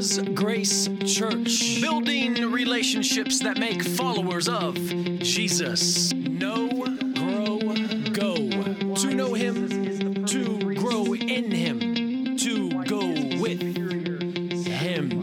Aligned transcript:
Grace 0.00 0.88
Church, 1.04 1.78
building 1.78 2.50
relationships 2.50 3.38
that 3.40 3.58
make 3.58 3.82
followers 3.82 4.48
of 4.48 4.74
Jesus. 4.74 6.14
Know, 6.14 6.68
grow, 7.16 7.58
go. 8.10 8.94
To 8.94 9.14
know 9.14 9.34
Him, 9.34 10.24
to 10.24 10.74
grow 10.74 11.12
in 11.12 11.50
Him, 11.50 12.34
to 12.38 12.82
go 12.84 13.08
with 13.42 13.60
Him. 14.66 15.20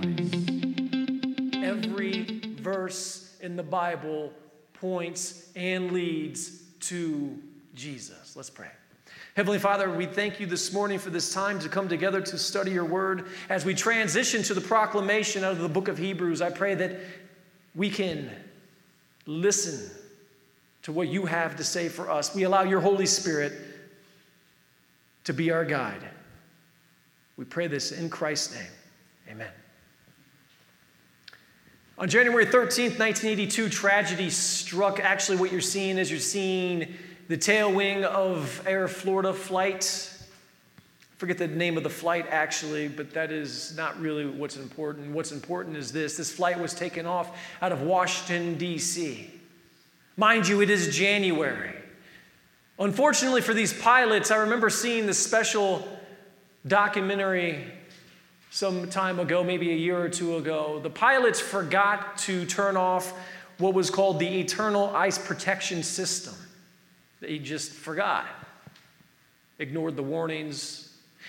Every 1.56 2.42
verse 2.62 3.36
in 3.42 3.56
the 3.56 3.64
Bible 3.64 4.32
points 4.74 5.50
and 5.56 5.92
leads 5.92 6.52
to 6.82 7.36
Jesus. 7.74 8.36
Let's 8.36 8.52
pray. 8.52 8.70
Heavenly 9.38 9.60
Father, 9.60 9.88
we 9.92 10.08
thank 10.08 10.40
you 10.40 10.48
this 10.48 10.74
morning 10.74 10.98
for 10.98 11.12
this 11.12 11.32
time 11.32 11.60
to 11.60 11.70
come 11.70 11.88
together 11.88 12.22
to 12.22 12.40
study 12.40 12.72
your 12.72 12.86
word. 12.86 13.28
As 13.50 13.66
we 13.66 13.76
transition 13.76 14.42
to 14.42 14.56
the 14.56 14.62
proclamation 14.62 15.44
out 15.44 15.52
of 15.52 15.60
the 15.60 15.70
book 15.70 15.90
of 15.90 16.00
Hebrews, 16.00 16.42
I 16.42 16.50
pray 16.50 16.74
that 16.74 17.00
we 17.76 17.92
can 17.92 18.32
listen 19.28 19.92
to 20.82 20.92
what 20.92 21.10
you 21.10 21.28
have 21.28 21.56
to 21.58 21.64
say 21.64 21.88
for 21.88 22.10
us. 22.10 22.34
We 22.34 22.46
allow 22.46 22.64
your 22.64 22.80
Holy 22.80 23.06
Spirit 23.06 23.54
to 25.26 25.34
be 25.34 25.52
our 25.52 25.66
guide. 25.66 26.02
We 27.38 27.46
pray 27.46 27.68
this 27.68 27.92
in 27.92 28.10
Christ's 28.10 28.56
name. 28.56 28.72
Amen. 29.30 29.52
On 32.00 32.10
January 32.10 32.48
13th, 32.48 32.98
1982, 32.98 33.70
tragedy 33.70 34.32
struck. 34.32 35.00
Actually, 35.00 35.38
what 35.38 35.52
you're 35.52 35.62
seeing 35.62 36.00
is 36.00 36.10
you're 36.10 36.20
seeing 36.20 36.96
the 37.28 37.38
tail 37.38 37.72
wing 37.74 38.06
of 38.06 38.66
Air 38.66 38.88
Florida 38.88 39.34
flight. 39.34 40.14
I 41.12 41.16
forget 41.18 41.38
the 41.38 41.48
name 41.48 41.78
of 41.78 41.84
the 41.84 41.90
flight 41.90 42.26
actually, 42.30 42.88
but 42.88 43.12
that 43.14 43.32
is 43.32 43.76
not 43.76 44.00
really 44.00 44.26
what's 44.26 44.56
important. 44.56 45.12
What's 45.12 45.32
important 45.32 45.76
is 45.76 45.92
this 45.92 46.16
this 46.18 46.32
flight 46.32 46.60
was 46.60 46.74
taken 46.74 47.06
off 47.06 47.38
out 47.62 47.72
of 47.72 47.82
Washington, 47.82 48.58
D.C. 48.58 49.32
Mind 50.16 50.48
you, 50.48 50.62
it 50.62 50.70
is 50.70 50.96
January. 50.96 51.76
Unfortunately 52.80 53.42
for 53.42 53.54
these 53.54 53.74
pilots, 53.74 54.32
I 54.32 54.38
remember 54.38 54.70
seeing 54.70 55.06
the 55.06 55.14
special 55.14 55.88
documentary 56.66 57.64
some 58.52 58.90
time 58.90 59.20
ago, 59.20 59.44
maybe 59.44 59.72
a 59.72 59.76
year 59.76 60.00
or 60.00 60.10
two 60.10 60.38
ago. 60.38 60.80
The 60.82 60.90
pilots 60.90 61.40
forgot 61.40 62.18
to 62.20 62.46
turn 62.46 62.78
off 62.78 63.14
what 63.58 63.74
was 63.74 63.90
called 63.90 64.20
the 64.20 64.40
Eternal 64.40 64.96
Ice 64.96 65.18
Protection 65.18 65.84
System. 65.84 66.34
They 67.20 67.40
just 67.40 67.72
forgot, 67.72 68.28
ignored 69.60 69.96
the 69.96 70.04
warnings. 70.04 70.84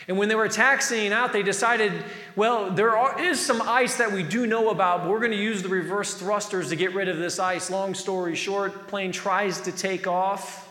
And 0.06 0.16
when 0.16 0.28
they 0.28 0.34
were 0.34 0.48
taxiing 0.48 1.12
out, 1.12 1.32
they 1.32 1.42
decided, 1.42 1.92
well, 2.36 2.70
there 2.70 2.96
are, 2.96 3.20
is 3.20 3.44
some 3.44 3.60
ice 3.62 3.96
that 3.96 4.12
we 4.12 4.22
do 4.22 4.46
know 4.46 4.70
about, 4.70 5.02
but 5.02 5.10
we're 5.10 5.18
going 5.18 5.32
to 5.32 5.36
use 5.36 5.62
the 5.62 5.68
reverse 5.68 6.14
thrusters 6.14 6.68
to 6.68 6.76
get 6.76 6.94
rid 6.94 7.08
of 7.08 7.16
this 7.16 7.38
ice. 7.38 7.70
Long 7.70 7.94
story 7.94 8.36
short, 8.36 8.86
plane 8.86 9.10
tries 9.10 9.60
to 9.62 9.72
take 9.72 10.06
off, 10.06 10.68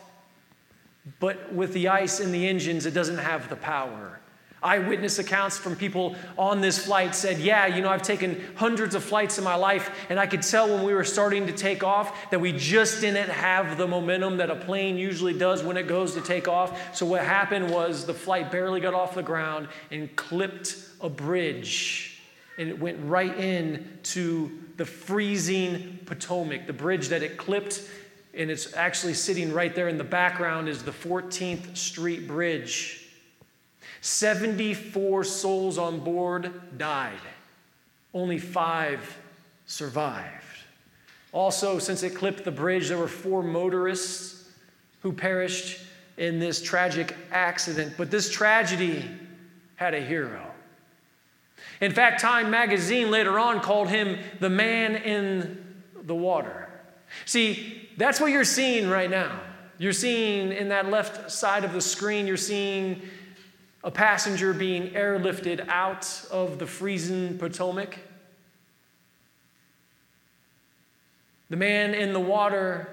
but 1.19 1.53
with 1.53 1.73
the 1.73 1.89
ice 1.89 2.19
in 2.19 2.31
the 2.31 2.47
engines, 2.47 2.85
it 2.85 2.93
doesn't 2.93 3.17
have 3.17 3.49
the 3.49 3.55
power. 3.57 4.19
Eyewitness 4.63 5.19
accounts 5.19 5.55
from 5.55 5.75
people 5.75 6.15
on 6.35 6.61
this 6.61 6.83
flight 6.83 7.13
said, 7.13 7.37
Yeah, 7.37 7.67
you 7.67 7.81
know, 7.81 7.89
I've 7.89 8.01
taken 8.01 8.41
hundreds 8.55 8.95
of 8.95 9.03
flights 9.03 9.37
in 9.37 9.43
my 9.43 9.53
life, 9.53 9.91
and 10.09 10.19
I 10.19 10.25
could 10.25 10.41
tell 10.41 10.67
when 10.67 10.83
we 10.83 10.95
were 10.95 11.03
starting 11.03 11.45
to 11.45 11.53
take 11.53 11.83
off 11.83 12.31
that 12.31 12.39
we 12.39 12.51
just 12.53 13.01
didn't 13.01 13.29
have 13.29 13.77
the 13.77 13.87
momentum 13.87 14.37
that 14.37 14.49
a 14.49 14.55
plane 14.55 14.97
usually 14.97 15.37
does 15.37 15.61
when 15.61 15.77
it 15.77 15.87
goes 15.87 16.15
to 16.15 16.21
take 16.21 16.47
off. 16.47 16.95
So, 16.95 17.05
what 17.05 17.23
happened 17.23 17.69
was 17.69 18.05
the 18.05 18.15
flight 18.15 18.51
barely 18.51 18.79
got 18.79 18.95
off 18.95 19.13
the 19.13 19.21
ground 19.21 19.67
and 19.91 20.15
clipped 20.15 20.75
a 21.01 21.09
bridge, 21.09 22.19
and 22.57 22.67
it 22.67 22.79
went 22.79 22.97
right 23.03 23.37
into 23.37 24.49
the 24.77 24.85
freezing 24.85 25.99
Potomac, 26.07 26.65
the 26.65 26.73
bridge 26.73 27.09
that 27.09 27.21
it 27.21 27.37
clipped. 27.37 27.83
And 28.33 28.51
it's 28.51 28.75
actually 28.75 29.15
sitting 29.15 29.51
right 29.51 29.73
there 29.73 29.87
in 29.87 29.97
the 29.97 30.03
background 30.03 30.69
is 30.69 30.83
the 30.83 30.91
14th 30.91 31.75
Street 31.75 32.27
Bridge. 32.27 33.06
74 34.01 35.23
souls 35.23 35.77
on 35.77 35.99
board 35.99 36.77
died, 36.77 37.19
only 38.13 38.39
five 38.39 39.17
survived. 39.65 40.43
Also, 41.31 41.77
since 41.77 42.03
it 42.03 42.15
clipped 42.15 42.43
the 42.43 42.51
bridge, 42.51 42.87
there 42.87 42.97
were 42.97 43.07
four 43.07 43.43
motorists 43.43 44.49
who 45.01 45.11
perished 45.11 45.79
in 46.17 46.39
this 46.39 46.61
tragic 46.61 47.15
accident. 47.31 47.93
But 47.97 48.09
this 48.09 48.29
tragedy 48.29 49.05
had 49.75 49.93
a 49.93 50.01
hero. 50.01 50.51
In 51.79 51.91
fact, 51.91 52.21
Time 52.21 52.49
magazine 52.49 53.11
later 53.11 53.39
on 53.39 53.59
called 53.59 53.89
him 53.89 54.17
the 54.39 54.49
man 54.49 54.95
in 54.95 55.63
the 56.03 56.15
water. 56.15 56.69
See, 57.25 57.89
that's 57.97 58.19
what 58.19 58.31
you're 58.31 58.43
seeing 58.43 58.89
right 58.89 59.09
now. 59.09 59.39
You're 59.77 59.93
seeing 59.93 60.51
in 60.51 60.69
that 60.69 60.89
left 60.89 61.31
side 61.31 61.63
of 61.63 61.73
the 61.73 61.81
screen, 61.81 62.25
you're 62.25 62.35
seeing 62.35 63.01
a 63.83 63.91
passenger 63.91 64.53
being 64.53 64.91
airlifted 64.91 65.67
out 65.67 66.25
of 66.31 66.59
the 66.59 66.67
freezing 66.67 67.37
Potomac. 67.37 67.99
The 71.49 71.55
man 71.55 71.93
in 71.93 72.13
the 72.13 72.19
water 72.19 72.89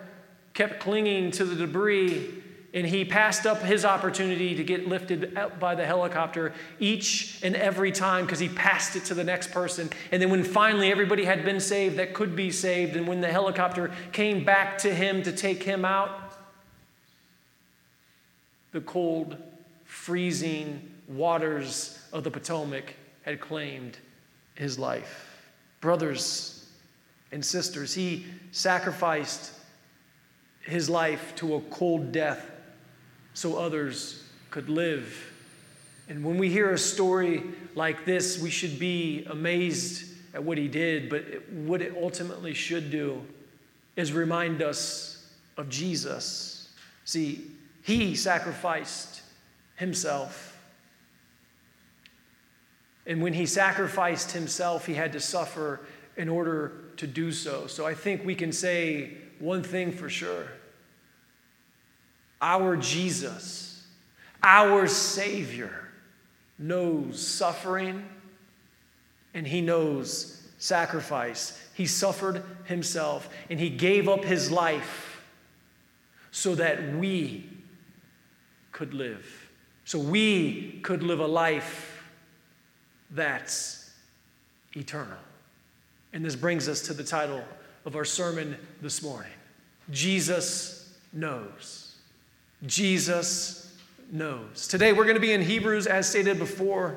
kept 0.53 0.81
clinging 0.81 1.33
to 1.33 1.45
the 1.45 1.57
debris 1.57 2.43
and 2.75 2.85
he 2.85 3.05
passed 3.05 3.47
up 3.47 3.63
his 3.63 3.85
opportunity 3.85 4.57
to 4.57 4.65
get 4.65 4.89
lifted 4.89 5.39
up 5.39 5.61
by 5.61 5.77
the 5.77 5.87
helicopter 5.87 6.53
each 6.81 7.39
and 7.45 7.55
every 7.55 7.93
time 7.93 8.27
because 8.27 8.41
he 8.41 8.49
passed 8.49 8.97
it 8.97 9.05
to 9.05 9.15
the 9.15 9.23
next 9.23 9.53
person. 9.53 9.89
And 10.11 10.21
then, 10.21 10.29
when 10.29 10.43
finally 10.43 10.91
everybody 10.91 11.25
had 11.25 11.45
been 11.45 11.61
saved 11.61 11.99
that 11.99 12.15
could 12.15 12.35
be 12.35 12.51
saved, 12.51 12.97
and 12.97 13.07
when 13.07 13.21
the 13.21 13.31
helicopter 13.31 13.93
came 14.11 14.45
back 14.45 14.79
to 14.79 14.93
him 14.93 15.23
to 15.23 15.31
take 15.31 15.63
him 15.63 15.85
out, 15.85 16.37
the 18.73 18.81
cold 18.81 19.37
freezing 20.05 20.87
waters 21.09 21.99
of 22.13 22.25
the 22.25 22.31
Potomac 22.31 22.95
had 23.23 23.41
claimed 23.41 23.97
his 24.55 24.79
life. 24.79 25.51
Brothers 25.81 26.69
and 27.33 27.43
sisters, 27.43 27.95
he 27.95 28.27
sacrificed 28.53 29.55
his 30.61 30.91
life 30.91 31.35
to 31.37 31.55
a 31.55 31.61
cold 31.63 32.13
death 32.13 32.51
so 33.33 33.57
others 33.57 34.23
could 34.51 34.69
live. 34.69 35.33
And 36.11 36.23
when 36.23 36.37
we 36.37 36.51
hear 36.51 36.73
a 36.73 36.79
story 36.79 37.43
like 37.75 38.05
this, 38.05 38.39
we 38.39 38.51
should 38.51 38.79
be 38.79 39.25
amazed 39.31 40.07
at 40.35 40.45
what 40.45 40.59
he 40.59 40.69
did, 40.69 41.09
but 41.09 41.25
what 41.51 41.81
it 41.81 41.95
ultimately 41.99 42.53
should 42.53 42.91
do 42.91 43.23
is 43.97 44.13
remind 44.13 44.61
us 44.61 45.27
of 45.57 45.71
Jesus. 45.71 46.75
See, 47.07 47.51
he 47.83 48.15
sacrificed 48.15 49.23
himself. 49.77 50.59
And 53.07 53.23
when 53.23 53.35
he 53.35 53.47
sacrificed 53.47 54.33
himself, 54.33 54.87
he 54.87 54.95
had 54.95 55.13
to 55.13 55.21
suffer 55.21 55.81
in 56.17 56.29
order 56.29 56.73
to 56.97 57.07
do 57.07 57.33
so. 57.33 57.67
So 57.67 57.87
I 57.87 57.95
think 57.95 58.25
we 58.25 58.35
can 58.35 58.53
say 58.53 59.13
one 59.39 59.63
thing 59.63 59.93
for 59.93 60.09
sure 60.09 60.49
our 62.41 62.77
Jesus, 62.77 63.87
our 64.43 64.87
Savior, 64.87 65.89
knows 66.59 67.27
suffering 67.27 68.05
and 69.33 69.47
he 69.47 69.61
knows 69.61 70.47
sacrifice. 70.59 71.61
He 71.75 71.87
suffered 71.87 72.45
himself 72.65 73.29
and 73.51 73.59
he 73.59 73.71
gave 73.71 74.09
up 74.09 74.25
his 74.25 74.51
life 74.51 75.23
so 76.31 76.55
that 76.55 76.95
we 76.95 77.49
could 78.73 78.95
live. 78.95 79.44
So 79.85 79.99
we 79.99 80.81
could 80.83 81.03
live 81.03 81.21
a 81.21 81.27
life 81.27 82.03
that's 83.11 83.93
eternal. 84.75 85.19
And 86.13 86.25
this 86.25 86.37
brings 86.37 86.69
us 86.69 86.81
to 86.83 86.95
the 86.95 87.05
title 87.05 87.43
of 87.85 87.97
our 87.97 88.05
sermon 88.05 88.57
this 88.81 89.03
morning 89.03 89.33
Jesus 89.91 90.97
knows. 91.13 91.97
Jesus 92.65 93.77
knows. 94.11 94.67
Today 94.67 94.93
we're 94.93 95.05
going 95.05 95.17
to 95.17 95.21
be 95.21 95.33
in 95.33 95.43
Hebrews, 95.43 95.87
as 95.87 96.09
stated 96.09 96.39
before, 96.39 96.97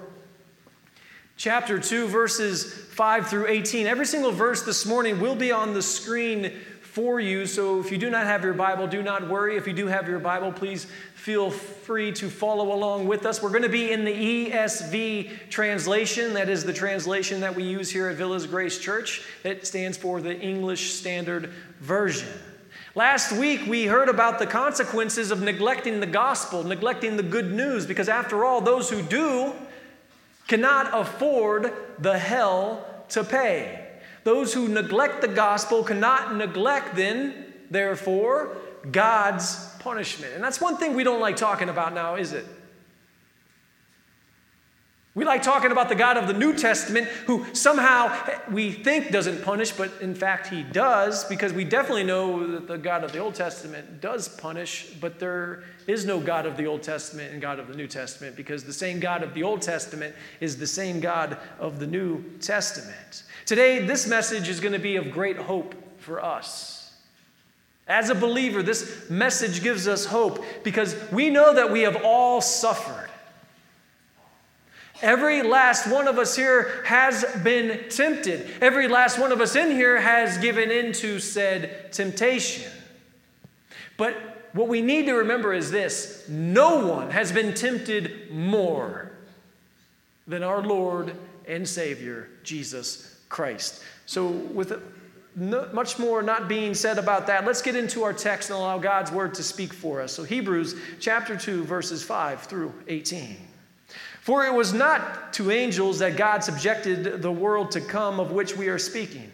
chapter 1.36 1.80
2, 1.80 2.08
verses 2.08 2.72
5 2.74 3.28
through 3.28 3.48
18. 3.48 3.88
Every 3.88 4.06
single 4.06 4.32
verse 4.32 4.64
this 4.64 4.86
morning 4.86 5.20
will 5.20 5.36
be 5.36 5.52
on 5.52 5.74
the 5.74 5.82
screen 5.82 6.54
for 6.98 7.20
you. 7.20 7.46
So 7.46 7.80
if 7.80 7.92
you 7.92 8.00
do 8.00 8.10
not 8.10 8.26
have 8.26 8.44
your 8.44 8.56
Bible, 8.56 8.88
do 8.88 9.04
not 9.04 9.30
worry. 9.30 9.56
If 9.56 9.68
you 9.68 9.74
do 9.74 9.86
have 9.86 10.08
your 10.08 10.18
Bible, 10.18 10.52
please 10.52 10.88
feel 11.14 11.52
free 11.52 12.12
to 12.14 12.28
follow 12.28 12.74
along 12.74 13.06
with 13.08 13.24
us. 13.24 13.40
We're 13.40 13.52
going 13.52 13.62
to 13.62 13.70
be 13.70 13.92
in 13.92 14.04
the 14.04 14.50
ESV 14.50 15.50
translation. 15.52 16.34
That 16.34 16.50
is 16.50 16.64
the 16.64 16.74
translation 16.74 17.42
that 17.42 17.56
we 17.56 17.62
use 17.62 17.92
here 17.92 18.10
at 18.10 18.16
Villa's 18.16 18.48
Grace 18.48 18.80
Church. 18.80 19.24
It 19.44 19.68
stands 19.68 19.96
for 19.96 20.22
the 20.22 20.36
English 20.40 20.96
Standard 20.96 21.52
Version. 21.82 22.30
Last 22.96 23.32
week, 23.32 23.68
we 23.68 23.86
heard 23.86 24.10
about 24.10 24.40
the 24.40 24.48
consequences 24.48 25.30
of 25.30 25.44
neglecting 25.44 26.00
the 26.00 26.08
gospel, 26.08 26.64
neglecting 26.64 27.16
the 27.16 27.22
good 27.22 27.54
news, 27.54 27.86
because 27.86 28.10
after 28.10 28.44
all, 28.44 28.60
those 28.60 28.90
who 28.90 29.04
do 29.04 29.54
cannot 30.48 31.00
afford 31.00 31.72
the 32.00 32.18
hell 32.18 32.84
to 33.10 33.24
pay. 33.24 33.87
Those 34.28 34.54
who 34.54 34.68
neglect 34.68 35.22
the 35.22 35.30
gospel 35.30 35.86
cannot 35.86 36.36
neglect, 36.36 36.98
then, 36.98 37.46
therefore, 37.72 38.58
God's 38.92 39.74
punishment. 39.80 40.34
And 40.34 40.44
that's 40.44 40.60
one 40.60 40.76
thing 40.76 40.96
we 40.96 41.06
don't 41.06 41.22
like 41.22 41.38
talking 41.38 41.70
about 41.70 41.94
now, 41.94 42.16
is 42.16 42.34
it? 42.34 42.46
We 45.16 45.24
like 45.24 45.44
talking 45.44 45.72
about 45.72 45.88
the 45.88 45.96
God 45.96 46.18
of 46.18 46.28
the 46.28 46.34
New 46.34 46.54
Testament 46.54 47.08
who 47.26 47.46
somehow 47.54 48.14
we 48.52 48.74
think 48.74 49.12
doesn't 49.12 49.46
punish, 49.46 49.72
but 49.72 49.92
in 50.02 50.14
fact 50.14 50.48
he 50.48 50.62
does, 50.62 51.24
because 51.24 51.54
we 51.54 51.64
definitely 51.64 52.04
know 52.04 52.52
that 52.52 52.68
the 52.68 52.78
God 52.78 53.06
of 53.06 53.14
the 53.14 53.20
Old 53.20 53.34
Testament 53.34 54.02
does 54.02 54.28
punish, 54.28 54.90
but 55.00 55.20
there 55.20 55.64
is 55.88 56.06
no 56.06 56.20
God 56.20 56.46
of 56.46 56.58
the 56.58 56.68
Old 56.68 56.84
Testament 56.84 57.32
and 57.32 57.42
God 57.42 57.60
of 57.60 57.70
the 57.70 57.76
New 57.76 57.88
Testament, 57.88 58.36
because 58.36 58.66
the 58.66 58.74
same 58.74 59.00
God 59.00 59.24
of 59.24 59.34
the 59.34 59.44
Old 59.44 59.62
Testament 59.62 60.14
is 60.42 60.58
the 60.58 60.68
same 60.68 61.00
God 61.00 61.38
of 61.60 61.80
the 61.80 61.88
New 61.88 62.26
Testament. 62.42 63.24
Today, 63.48 63.80
this 63.80 64.08
message 64.08 64.50
is 64.50 64.60
going 64.60 64.74
to 64.74 64.80
be 64.80 64.98
of 64.98 65.10
great 65.10 65.38
hope 65.38 65.74
for 66.00 66.22
us. 66.22 66.94
As 67.88 68.10
a 68.10 68.16
believer, 68.16 68.62
this 68.62 69.10
message 69.10 69.64
gives 69.64 69.88
us 69.88 70.06
hope 70.06 70.44
because 70.66 70.94
we 71.14 71.30
know 71.30 71.54
that 71.54 71.72
we 71.72 71.84
have 71.84 72.04
all 72.04 72.42
suffered. 72.42 73.10
Every 75.02 75.44
last 75.44 75.90
one 75.90 76.10
of 76.10 76.18
us 76.18 76.36
here 76.36 76.84
has 76.84 77.24
been 77.42 77.88
tempted. 77.90 78.50
Every 78.60 78.90
last 78.90 79.18
one 79.18 79.32
of 79.32 79.40
us 79.40 79.56
in 79.56 79.72
here 79.72 79.98
has 79.98 80.38
given 80.40 80.70
into 80.70 81.22
said 81.22 81.94
temptation. 81.94 82.70
But 83.96 84.50
what 84.52 84.68
we 84.68 84.82
need 84.82 85.06
to 85.06 85.14
remember 85.14 85.54
is 85.54 85.72
this 85.72 86.28
no 86.28 86.86
one 86.86 87.12
has 87.12 87.32
been 87.32 87.54
tempted 87.54 88.30
more 88.30 89.14
than 90.28 90.44
our 90.44 90.62
Lord 90.62 91.16
and 91.48 91.66
Savior, 91.66 92.28
Jesus 92.44 93.17
Christ. 93.30 93.84
So, 94.06 94.28
with 94.30 94.82
much 95.36 96.00
more 96.00 96.24
not 96.24 96.48
being 96.48 96.74
said 96.74 96.98
about 96.98 97.28
that, 97.28 97.46
let's 97.46 97.62
get 97.62 97.76
into 97.76 98.04
our 98.04 98.14
text 98.14 98.50
and 98.50 98.58
allow 98.58 98.80
God's 98.80 99.12
word 99.12 99.36
to 99.36 99.44
speak 99.44 99.72
for 99.74 100.02
us. 100.02 100.14
So, 100.14 100.24
Hebrews 100.24 100.76
chapter 101.00 101.36
2, 101.38 101.64
verses 101.64 102.04
5 102.04 102.44
through 102.44 102.74
18. 102.88 103.38
For 104.22 104.46
it 104.46 104.54
was 104.54 104.74
not 104.74 105.32
to 105.34 105.52
angels 105.52 106.00
that 106.00 106.18
God 106.18 106.44
subjected 106.44 107.22
the 107.22 107.32
world 107.32 107.72
to 107.72 107.82
come 107.82 108.20
of 108.20 108.32
which 108.32 108.58
we 108.58 108.68
are 108.68 108.80
speaking. 108.80 109.32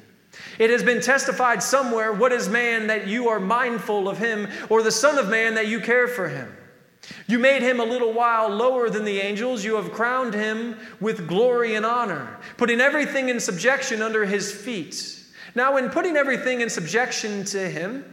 It 0.59 0.69
has 0.69 0.83
been 0.83 1.01
testified 1.01 1.63
somewhere, 1.63 2.13
What 2.13 2.31
is 2.31 2.49
man 2.49 2.87
that 2.87 3.07
you 3.07 3.29
are 3.29 3.39
mindful 3.39 4.07
of 4.09 4.17
him, 4.17 4.47
or 4.69 4.83
the 4.83 4.91
Son 4.91 5.17
of 5.17 5.29
Man 5.29 5.55
that 5.55 5.67
you 5.67 5.79
care 5.79 6.07
for 6.07 6.27
him? 6.27 6.55
You 7.27 7.39
made 7.39 7.61
him 7.61 7.79
a 7.79 7.85
little 7.85 8.13
while 8.13 8.49
lower 8.49 8.89
than 8.89 9.05
the 9.05 9.19
angels. 9.19 9.63
You 9.63 9.75
have 9.75 9.91
crowned 9.91 10.33
him 10.33 10.77
with 10.99 11.27
glory 11.27 11.75
and 11.75 11.85
honor, 11.85 12.37
putting 12.57 12.81
everything 12.81 13.29
in 13.29 13.39
subjection 13.39 14.01
under 14.01 14.25
his 14.25 14.51
feet. 14.51 15.19
Now, 15.55 15.77
in 15.77 15.89
putting 15.89 16.15
everything 16.15 16.61
in 16.61 16.69
subjection 16.69 17.43
to 17.45 17.69
him, 17.69 18.05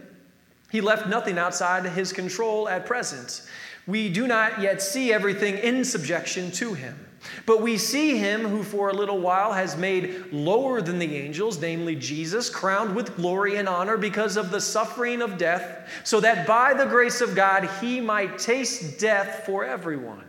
he 0.71 0.81
left 0.81 1.07
nothing 1.07 1.37
outside 1.37 1.85
his 1.85 2.13
control 2.13 2.69
at 2.69 2.85
present. 2.85 3.41
We 3.87 4.09
do 4.09 4.27
not 4.27 4.61
yet 4.61 4.81
see 4.81 5.11
everything 5.11 5.57
in 5.57 5.83
subjection 5.83 6.51
to 6.51 6.73
him. 6.73 6.97
But 7.45 7.61
we 7.61 7.77
see 7.77 8.17
him 8.17 8.41
who 8.41 8.63
for 8.63 8.89
a 8.89 8.93
little 8.93 9.19
while 9.19 9.53
has 9.53 9.77
made 9.77 10.31
lower 10.31 10.81
than 10.81 10.99
the 10.99 11.15
angels, 11.15 11.59
namely 11.59 11.95
Jesus, 11.95 12.49
crowned 12.49 12.95
with 12.95 13.15
glory 13.15 13.57
and 13.57 13.69
honor 13.69 13.97
because 13.97 14.37
of 14.37 14.51
the 14.51 14.61
suffering 14.61 15.21
of 15.21 15.37
death, 15.37 16.01
so 16.03 16.19
that 16.19 16.47
by 16.47 16.73
the 16.73 16.85
grace 16.85 17.21
of 17.21 17.35
God 17.35 17.69
he 17.79 18.01
might 18.01 18.39
taste 18.39 18.99
death 18.99 19.43
for 19.45 19.63
everyone. 19.63 20.25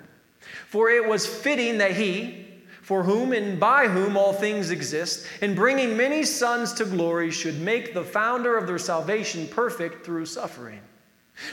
For 0.69 0.91
it 0.91 1.07
was 1.07 1.27
fitting 1.27 1.79
that 1.79 1.97
he, 1.97 2.47
for 2.83 3.03
whom 3.03 3.33
and 3.33 3.59
by 3.59 3.89
whom 3.89 4.17
all 4.17 4.33
things 4.33 4.71
exist, 4.71 5.27
in 5.41 5.55
bringing 5.55 5.97
many 5.97 6.25
sons 6.25 6.73
to 6.75 6.85
glory, 6.85 7.31
should 7.31 7.61
make 7.61 7.95
the 7.95 8.05
founder 8.05 8.57
of 8.57 8.67
their 8.67 8.79
salvation 8.79 9.47
perfect 9.49 10.05
through 10.05 10.27
suffering. 10.27 10.81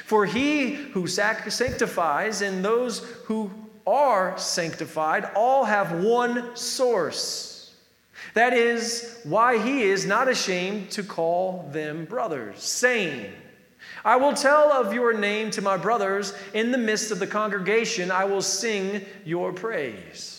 For 0.05 0.25
he 0.25 0.73
who 0.73 1.07
sanctifies 1.07 2.41
and 2.41 2.65
those 2.65 2.99
who 3.25 3.51
are 3.89 4.37
sanctified 4.37 5.29
all 5.35 5.65
have 5.65 6.03
one 6.03 6.55
source. 6.55 7.73
That 8.35 8.53
is 8.53 9.19
why 9.23 9.57
he 9.61 9.83
is 9.83 10.05
not 10.05 10.27
ashamed 10.27 10.91
to 10.91 11.03
call 11.03 11.67
them 11.71 12.05
brothers, 12.05 12.61
saying, 12.61 13.33
I 14.05 14.17
will 14.17 14.33
tell 14.33 14.71
of 14.71 14.93
your 14.93 15.13
name 15.13 15.51
to 15.51 15.61
my 15.61 15.77
brothers. 15.77 16.33
In 16.53 16.71
the 16.71 16.77
midst 16.77 17.11
of 17.11 17.19
the 17.19 17.27
congregation, 17.27 18.11
I 18.11 18.25
will 18.25 18.41
sing 18.41 19.05
your 19.25 19.51
praise. 19.51 20.38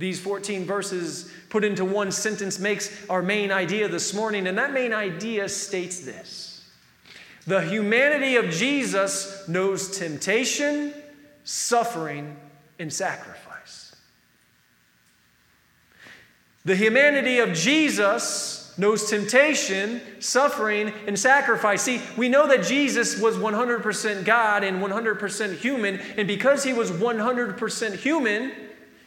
These 0.00 0.18
14 0.18 0.64
verses 0.64 1.30
put 1.50 1.62
into 1.62 1.84
one 1.84 2.10
sentence 2.10 2.58
makes 2.58 3.06
our 3.10 3.20
main 3.20 3.52
idea 3.52 3.86
this 3.86 4.14
morning, 4.14 4.46
and 4.46 4.56
that 4.56 4.72
main 4.72 4.94
idea 4.94 5.46
states 5.48 6.00
this 6.00 6.64
the 7.46 7.60
humanity 7.60 8.36
of 8.36 8.46
Jesus 8.46 9.46
knows 9.46 9.98
temptation, 9.98 10.94
suffering, 11.44 12.36
and 12.78 12.90
sacrifice. 12.90 13.94
The 16.64 16.76
humanity 16.76 17.38
of 17.38 17.52
Jesus 17.52 18.72
knows 18.78 19.10
temptation, 19.10 20.00
suffering, 20.18 20.94
and 21.06 21.18
sacrifice. 21.18 21.82
See, 21.82 22.00
we 22.16 22.30
know 22.30 22.46
that 22.46 22.64
Jesus 22.64 23.20
was 23.20 23.36
100% 23.36 24.24
God 24.24 24.64
and 24.64 24.82
100% 24.82 25.56
human, 25.56 25.98
and 26.16 26.26
because 26.26 26.64
he 26.64 26.72
was 26.72 26.90
100% 26.90 27.96
human, 27.96 28.52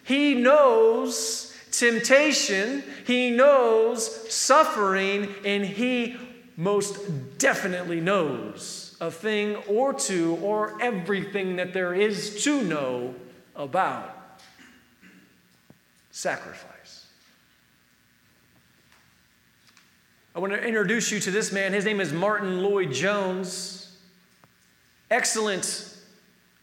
he 0.03 0.35
knows 0.35 1.55
temptation, 1.71 2.83
he 3.05 3.31
knows 3.31 4.31
suffering, 4.31 5.33
and 5.43 5.65
he 5.65 6.17
most 6.55 6.99
definitely 7.39 7.99
knows 7.99 8.95
a 9.01 9.09
thing 9.09 9.55
or 9.67 9.93
two 9.93 10.37
or 10.41 10.79
everything 10.81 11.55
that 11.55 11.73
there 11.73 11.93
is 11.93 12.43
to 12.43 12.61
know 12.63 13.15
about 13.55 14.39
sacrifice. 16.11 17.07
I 20.35 20.39
want 20.39 20.53
to 20.53 20.63
introduce 20.63 21.11
you 21.11 21.19
to 21.21 21.31
this 21.31 21.51
man. 21.51 21.73
His 21.73 21.85
name 21.85 21.99
is 21.99 22.13
Martyn 22.13 22.61
Lloyd-Jones. 22.63 23.95
Excellent 25.11 25.95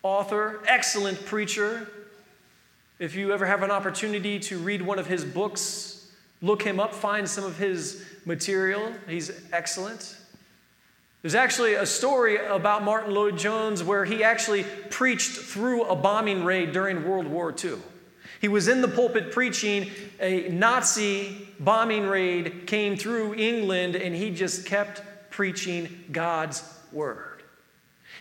author, 0.03 0.61
excellent 0.67 1.25
preacher. 1.27 1.89
If 3.01 3.15
you 3.15 3.33
ever 3.33 3.47
have 3.47 3.63
an 3.63 3.71
opportunity 3.71 4.39
to 4.41 4.59
read 4.59 4.83
one 4.83 4.99
of 4.99 5.07
his 5.07 5.25
books, 5.25 6.13
look 6.43 6.61
him 6.61 6.79
up, 6.79 6.95
find 6.95 7.27
some 7.27 7.45
of 7.45 7.57
his 7.57 8.05
material. 8.27 8.93
He's 9.09 9.33
excellent. 9.55 10.19
There's 11.23 11.35
actually 11.35 11.75
a 11.75 11.87
story 11.87 12.37
about 12.37 12.85
Martyn 12.85 13.15
Lloyd-Jones 13.15 13.83
where 13.83 14.05
he 14.05 14.23
actually 14.23 14.65
preached 14.91 15.31
through 15.31 15.85
a 15.85 15.97
bombing 15.97 16.45
raid 16.45 16.73
during 16.73 17.09
World 17.09 17.27
War 17.27 17.55
II. 17.65 17.77
He 18.39 18.49
was 18.49 18.69
in 18.69 18.83
the 18.83 18.89
pulpit 18.89 19.33
preaching, 19.33 19.91
a 20.21 20.51
Nazi 20.51 21.49
bombing 21.59 22.07
raid 22.07 22.67
came 22.67 22.99
through 22.99 23.33
England, 23.33 23.97
and 23.97 24.15
he 24.15 24.31
just 24.31 24.67
kept 24.67 25.01
preaching 25.31 26.05
God's 26.13 26.63
word. 26.93 27.45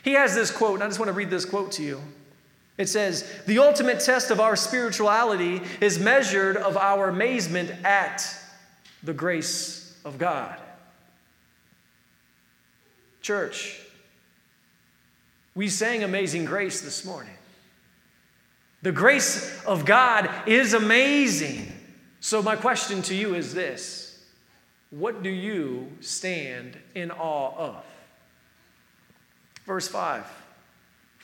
He 0.02 0.12
has 0.12 0.34
this 0.34 0.50
quote, 0.50 0.76
and 0.76 0.84
I 0.84 0.86
just 0.86 0.98
want 0.98 1.10
to 1.10 1.14
read 1.14 1.28
this 1.28 1.44
quote 1.44 1.72
to 1.72 1.82
you. 1.82 2.00
It 2.80 2.88
says, 2.88 3.30
The 3.44 3.58
ultimate 3.58 4.00
test 4.00 4.30
of 4.30 4.40
our 4.40 4.56
spirituality 4.56 5.60
is 5.82 5.98
measured 5.98 6.56
of 6.56 6.78
our 6.78 7.10
amazement 7.10 7.70
at 7.84 8.26
the 9.02 9.12
grace 9.12 9.94
of 10.02 10.16
God. 10.16 10.58
Church, 13.20 13.78
we 15.54 15.68
sang 15.68 16.02
Amazing 16.02 16.46
Grace 16.46 16.80
this 16.80 17.04
morning. 17.04 17.34
The 18.80 18.92
grace 18.92 19.62
of 19.66 19.84
God 19.84 20.30
is 20.46 20.72
amazing. 20.72 21.70
So, 22.20 22.40
my 22.42 22.56
question 22.56 23.02
to 23.02 23.14
you 23.14 23.34
is 23.34 23.52
this 23.52 24.24
What 24.88 25.22
do 25.22 25.28
you 25.28 25.92
stand 26.00 26.78
in 26.94 27.10
awe 27.10 27.52
of? 27.58 27.84
Verse 29.66 29.86
5. 29.86 30.24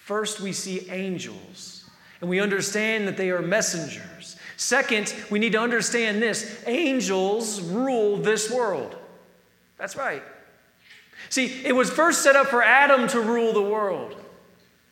First, 0.06 0.38
we 0.38 0.52
see 0.52 0.88
angels, 0.88 1.84
and 2.20 2.30
we 2.30 2.38
understand 2.38 3.08
that 3.08 3.16
they 3.16 3.30
are 3.30 3.42
messengers. 3.42 4.36
Second, 4.56 5.12
we 5.32 5.40
need 5.40 5.50
to 5.50 5.58
understand 5.58 6.22
this 6.22 6.62
angels 6.64 7.60
rule 7.60 8.16
this 8.16 8.48
world. 8.48 8.94
That's 9.78 9.96
right. 9.96 10.22
See, 11.28 11.60
it 11.64 11.74
was 11.74 11.90
first 11.90 12.22
set 12.22 12.36
up 12.36 12.46
for 12.46 12.62
Adam 12.62 13.08
to 13.08 13.20
rule 13.20 13.52
the 13.52 13.60
world. 13.60 14.14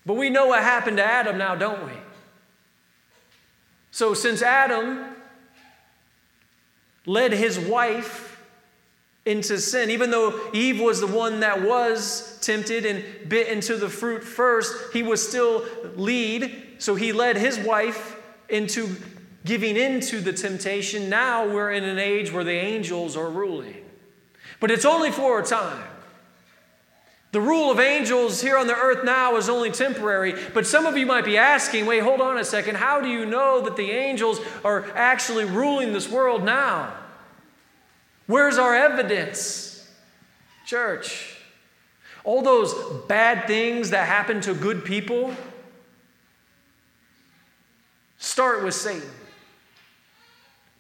But 0.05 0.15
we 0.15 0.31
know 0.31 0.47
what 0.49 0.65
happened 0.65 0.97
to 0.97 1.05
Adam 1.05 1.39
now, 1.39 1.55
don't 1.55 1.87
we? 1.87 1.93
So, 3.93 4.15
since 4.15 4.43
Adam 4.43 5.15
led 7.07 7.33
his 7.33 7.57
wife 7.57 8.24
into 9.27 9.59
sin, 9.59 9.91
even 9.91 10.11
though 10.11 10.39
Eve 10.53 10.81
was 10.81 11.01
the 11.01 11.07
one 11.07 11.41
that 11.41 11.63
was 11.63 12.39
tempted 12.43 12.85
and 12.85 13.29
bit 13.29 13.49
into 13.49 13.77
the 13.77 13.89
fruit 13.89 14.23
first, 14.23 14.93
he 14.93 15.03
was 15.03 15.27
still 15.27 15.65
lead. 15.97 16.75
So, 16.79 16.95
he 16.95 17.13
led 17.13 17.37
his 17.37 17.59
wife 17.59 18.21
into 18.49 18.97
giving 19.45 19.77
into 19.77 20.21
the 20.21 20.33
temptation. 20.33 21.09
Now 21.09 21.47
we're 21.47 21.73
in 21.73 21.85
an 21.85 21.99
age 21.99 22.33
where 22.33 22.45
the 22.45 22.53
angels 22.53 23.17
are 23.17 23.31
ruling. 23.31 23.85
But 24.61 24.71
it's 24.71 24.85
only 24.85 25.11
for 25.11 25.41
a 25.41 25.45
time. 25.45 25.83
The 27.33 27.41
rule 27.41 27.71
of 27.71 27.81
angels 27.81 28.41
here 28.41 28.57
on 28.57 28.69
the 28.69 28.77
earth 28.77 29.05
now 29.05 29.37
is 29.37 29.49
only 29.49 29.73
temporary, 29.73 30.35
but 30.55 30.69
some 30.69 30.87
of 30.87 30.97
you 30.97 31.05
might 31.05 31.25
be 31.25 31.37
asking 31.37 31.85
wait, 31.85 32.01
hold 32.01 32.21
on 32.21 32.39
a 32.39 32.45
second. 32.45 32.77
How 32.77 33.01
do 33.01 33.09
you 33.09 33.27
know 33.27 33.61
that 33.63 33.77
the 33.77 33.91
angels 33.91 34.41
are 34.65 34.89
actually 34.95 35.45
ruling 35.45 35.93
this 35.93 36.09
world 36.09 36.45
now? 36.45 36.95
Where's 38.27 38.59
our 38.59 38.75
evidence? 38.75 39.89
Church, 40.67 41.37
all 42.25 42.41
those 42.41 42.75
bad 43.07 43.47
things 43.47 43.91
that 43.91 44.09
happen 44.09 44.41
to 44.43 44.55
good 44.55 44.85
people 44.85 45.35
start 48.17 48.65
with 48.65 48.75
Satan. 48.75 49.09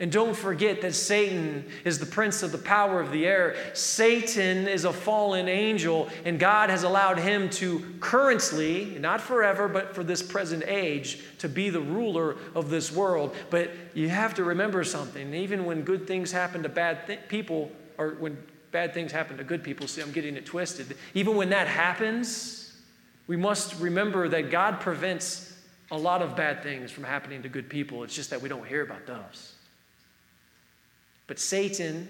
And 0.01 0.11
don't 0.11 0.35
forget 0.35 0.81
that 0.81 0.93
Satan 0.93 1.67
is 1.85 2.01
the 2.01 2.07
prince 2.07 2.43
of 2.43 2.51
the 2.51 2.59
power 2.59 3.01
of 3.01 3.13
the 3.13 3.27
air. 3.27 3.55
Satan 3.75 4.67
is 4.67 4.85
a 4.85 4.93
fallen 4.93 5.49
angel, 5.49 6.09
and 6.25 6.37
God 6.37 6.69
has 6.69 6.83
allowed 6.83 7.19
him 7.19 7.49
to 7.51 7.95
currently, 8.01 8.97
not 8.99 9.21
forever, 9.21 9.69
but 9.69 9.95
for 9.95 10.03
this 10.03 10.21
present 10.21 10.65
age, 10.67 11.23
to 11.39 11.49
be 11.49 11.71
the 11.71 11.81
ruler 11.81 12.37
of 12.57 12.71
this 12.71 12.91
world. 12.91 13.37
But 13.51 13.71
you 13.95 14.09
have 14.09 14.35
to 14.35 14.43
remember 14.45 14.83
something. 14.83 15.33
Even 15.33 15.65
when 15.65 15.83
good 15.83 16.09
things 16.09 16.33
happen 16.33 16.65
to 16.65 16.69
bad 16.69 17.07
th- 17.07 17.21
people, 17.29 17.71
or 17.97 18.17
when 18.19 18.37
bad 18.73 18.95
things 18.95 19.13
happen 19.13 19.37
to 19.37 19.45
good 19.45 19.63
people, 19.63 19.87
see, 19.87 20.03
I'm 20.03 20.11
getting 20.11 20.37
it 20.37 20.45
twisted. 20.45 20.97
Even 21.15 21.37
when 21.37 21.51
that 21.51 21.69
happens, 21.69 22.77
we 23.29 23.37
must 23.37 23.81
remember 23.81 24.29
that 24.29 24.51
God 24.51 24.81
prevents 24.81 25.57
a 25.93 25.97
lot 25.97 26.21
of 26.21 26.35
bad 26.35 26.65
things 26.65 26.91
from 26.91 27.05
happening 27.05 27.43
to 27.45 27.49
good 27.49 27.69
people. 27.69 28.03
It's 28.03 28.15
just 28.15 28.31
that 28.31 28.43
we 28.43 28.49
don't 28.49 28.67
hear 28.67 28.83
about 28.83 29.07
those. 29.07 29.54
But 31.27 31.39
Satan 31.39 32.09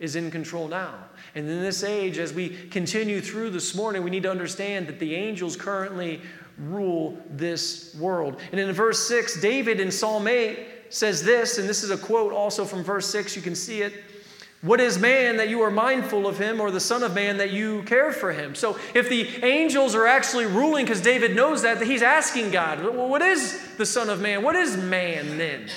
is 0.00 0.16
in 0.16 0.30
control 0.30 0.68
now. 0.68 0.94
And 1.34 1.48
in 1.48 1.60
this 1.60 1.84
age, 1.84 2.18
as 2.18 2.32
we 2.32 2.48
continue 2.48 3.20
through 3.20 3.50
this 3.50 3.74
morning, 3.74 4.02
we 4.02 4.10
need 4.10 4.24
to 4.24 4.30
understand 4.30 4.86
that 4.88 4.98
the 4.98 5.14
angels 5.14 5.56
currently 5.56 6.20
rule 6.58 7.16
this 7.30 7.94
world. 7.96 8.40
And 8.52 8.60
in 8.60 8.70
verse 8.72 9.06
6, 9.08 9.40
David 9.40 9.80
in 9.80 9.90
Psalm 9.90 10.26
8 10.26 10.58
says 10.90 11.22
this, 11.22 11.58
and 11.58 11.68
this 11.68 11.82
is 11.82 11.90
a 11.90 11.96
quote 11.96 12.32
also 12.32 12.64
from 12.64 12.84
verse 12.84 13.06
6, 13.06 13.36
you 13.36 13.42
can 13.42 13.54
see 13.54 13.82
it. 13.82 13.92
What 14.62 14.80
is 14.80 14.98
man 14.98 15.36
that 15.36 15.50
you 15.50 15.60
are 15.60 15.70
mindful 15.70 16.26
of 16.26 16.38
him, 16.38 16.58
or 16.58 16.70
the 16.70 16.80
Son 16.80 17.02
of 17.02 17.14
Man 17.14 17.36
that 17.36 17.52
you 17.52 17.82
care 17.82 18.12
for 18.12 18.32
him? 18.32 18.54
So, 18.54 18.78
if 18.94 19.10
the 19.10 19.44
angels 19.44 19.94
are 19.94 20.06
actually 20.06 20.46
ruling, 20.46 20.86
because 20.86 21.02
David 21.02 21.36
knows 21.36 21.60
that, 21.62 21.80
that 21.80 21.84
he's 21.84 22.00
asking 22.00 22.50
God, 22.50 22.82
what 22.82 23.20
is 23.20 23.76
the 23.76 23.84
Son 23.84 24.08
of 24.08 24.22
Man? 24.22 24.42
What 24.42 24.56
is 24.56 24.78
man 24.78 25.36
then? 25.36 25.68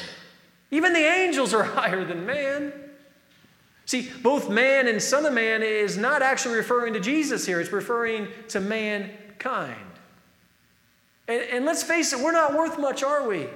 Even 0.72 0.94
the 0.94 1.00
angels 1.00 1.54
are 1.54 1.64
higher 1.78 2.04
than 2.04 2.26
man. 2.26 2.74
See, 3.86 4.12
both 4.22 4.50
man 4.50 4.88
and 4.88 5.02
Son 5.02 5.26
of 5.26 5.34
Man 5.34 5.64
is 5.64 5.98
not 5.98 6.22
actually 6.22 6.56
referring 6.56 6.94
to 6.94 7.00
Jesus 7.00 7.46
here, 7.46 7.62
it's 7.62 7.72
referring 7.72 8.28
to 8.50 8.60
mankind. 8.60 9.80
And, 11.30 11.42
and, 11.42 11.66
let's 11.66 11.84
face 11.84 12.14
it, 12.14 12.20
we're 12.20 12.32
not 12.32 12.54
worth 12.54 12.78
much, 12.80 13.04
are 13.04 13.28
we? 13.28 13.48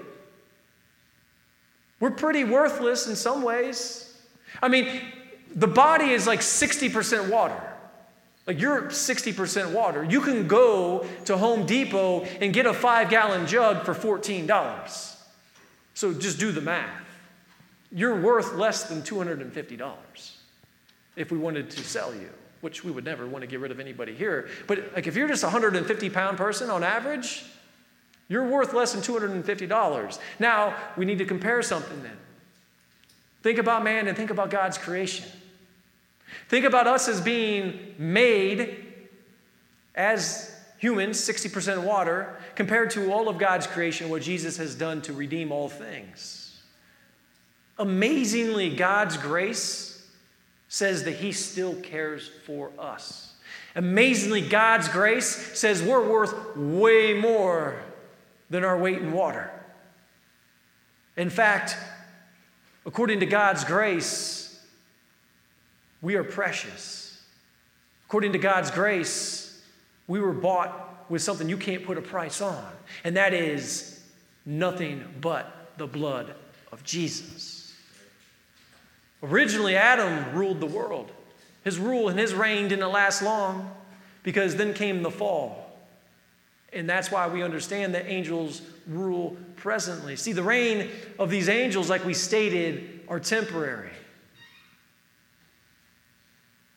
We're 2.00 2.12
pretty 2.12 2.44
worthless 2.44 3.08
in 3.08 3.16
some 3.16 3.44
ways. 3.44 4.14
I 4.62 4.68
mean, 4.68 5.02
the 5.56 5.68
body 5.68 6.10
is 6.12 6.28
like 6.28 6.40
60% 6.40 7.30
water. 7.30 7.62
Like 8.48 8.60
you're 8.60 8.84
60% 8.84 9.72
water. 9.72 10.04
You 10.04 10.20
can 10.22 10.48
go 10.48 11.06
to 11.26 11.38
Home 11.38 11.66
Depot 11.66 12.24
and 12.42 12.54
get 12.54 12.66
a 12.66 12.74
five 12.74 13.10
gallon 13.10 13.48
jug 13.48 13.86
for 13.86 13.94
$14. 13.94 15.16
So 15.94 16.14
just 16.14 16.40
do 16.40 16.52
the 16.52 16.62
math 16.62 17.01
you're 17.92 18.20
worth 18.20 18.54
less 18.54 18.84
than 18.84 19.02
$250 19.02 19.94
if 21.16 21.32
we 21.32 21.38
wanted 21.38 21.70
to 21.70 21.84
sell 21.84 22.14
you, 22.14 22.30
which 22.62 22.84
we 22.84 22.92
would 22.92 23.04
never 23.04 23.28
want 23.28 23.42
to 23.42 23.48
get 23.48 23.60
rid 23.60 23.72
of 23.72 23.80
anybody 23.80 24.14
here. 24.14 24.50
But 24.68 24.94
like 24.96 25.08
if 25.08 25.16
you're 25.16 25.28
just 25.28 25.44
a 25.44 25.48
150 25.48 26.10
pound 26.10 26.38
person 26.38 26.70
on 26.70 26.84
average, 26.84 27.44
you're 28.28 28.48
worth 28.48 28.74
less 28.74 28.94
than 28.94 29.02
$250. 29.02 30.20
Now, 30.40 30.76
we 30.96 31.04
need 31.04 31.18
to 31.18 31.26
compare 31.26 31.62
something 31.62 32.02
then. 32.02 32.18
Think 33.44 33.58
about 33.58 33.84
man 33.84 34.08
and 34.08 34.16
think 34.16 34.30
about 34.30 34.50
God's 34.50 34.78
creation. 34.78 35.26
Think 36.48 36.64
about 36.64 36.88
us 36.88 37.10
as 37.10 37.20
being 37.20 37.96
made 37.98 38.86
as 39.96 40.56
humans, 40.78 41.18
60% 41.18 41.84
water, 41.84 42.40
compared 42.56 42.92
to 42.92 43.12
all 43.12 43.28
of 43.28 43.38
God's 43.38 43.68
creation, 43.68 44.10
what 44.10 44.22
Jesus 44.22 44.58
has 44.58 44.76
done 44.76 45.02
to 45.04 45.14
redeem 45.14 45.52
all 45.52 45.68
things. 45.68 46.41
Amazingly, 47.78 48.76
God's 48.76 49.18
grace 49.18 50.08
says 50.68 51.04
that 51.04 51.14
He 51.14 51.32
still 51.32 51.76
cares 51.76 52.30
for 52.46 52.72
us. 52.78 53.34
Amazingly, 53.76 54.42
God's 54.42 54.88
grace 54.90 55.28
says 55.58 55.82
we're 55.82 56.08
worth 56.08 56.56
way 56.56 57.14
more 57.14 57.82
than 58.50 58.64
our 58.64 58.78
weight 58.78 58.98
in 59.00 59.14
water. 59.14 59.50
In 61.16 61.30
fact, 61.30 61.78
according 62.86 63.20
to 63.22 63.26
God's 63.26 63.64
grace, 63.64 64.66
we 66.02 66.16
are 66.16 66.24
precious. 66.24 67.22
According 68.08 68.34
to 68.34 68.40
God's 68.40 68.72
grace, 68.72 69.62
we 70.08 70.20
were 70.20 70.34
bought 70.34 71.06
with 71.10 71.22
something 71.22 71.48
you 71.48 71.58
can't 71.58 71.86
put 71.86 71.98
a 71.98 72.02
price 72.02 72.42
on, 72.42 72.66
and 73.04 73.16
that 73.16 73.34
is 73.34 74.04
nothing 74.46 75.04
but 75.22 75.72
the 75.78 75.88
blood 75.88 76.34
of 76.72 76.84
Jesus. 76.84 77.51
Originally, 79.24 79.76
Adam 79.76 80.36
ruled 80.36 80.60
the 80.60 80.66
world. 80.66 81.12
His 81.64 81.78
rule 81.78 82.10
and 82.10 82.18
his 82.20 82.34
reign 82.34 82.68
didn't 82.68 82.92
last 82.92 83.22
long 83.22 83.72
because 84.24 84.56
then 84.56 84.74
came 84.74 85.04
the 85.04 85.12
fall. 85.12 85.78
And 86.74 86.90
that's 86.90 87.12
why 87.12 87.28
we 87.28 87.44
understand 87.44 87.94
that 87.96 88.08
angels 88.08 88.62
rule 88.88 89.36
presently. 89.58 90.16
See, 90.16 90.32
the 90.32 90.44
reign 90.44 90.90
of 91.20 91.30
these 91.30 91.50
angels, 91.50 91.90
like 91.90 92.06
we 92.06 92.14
stated, 92.14 93.02
are 93.08 93.20
temporary. 93.20 93.92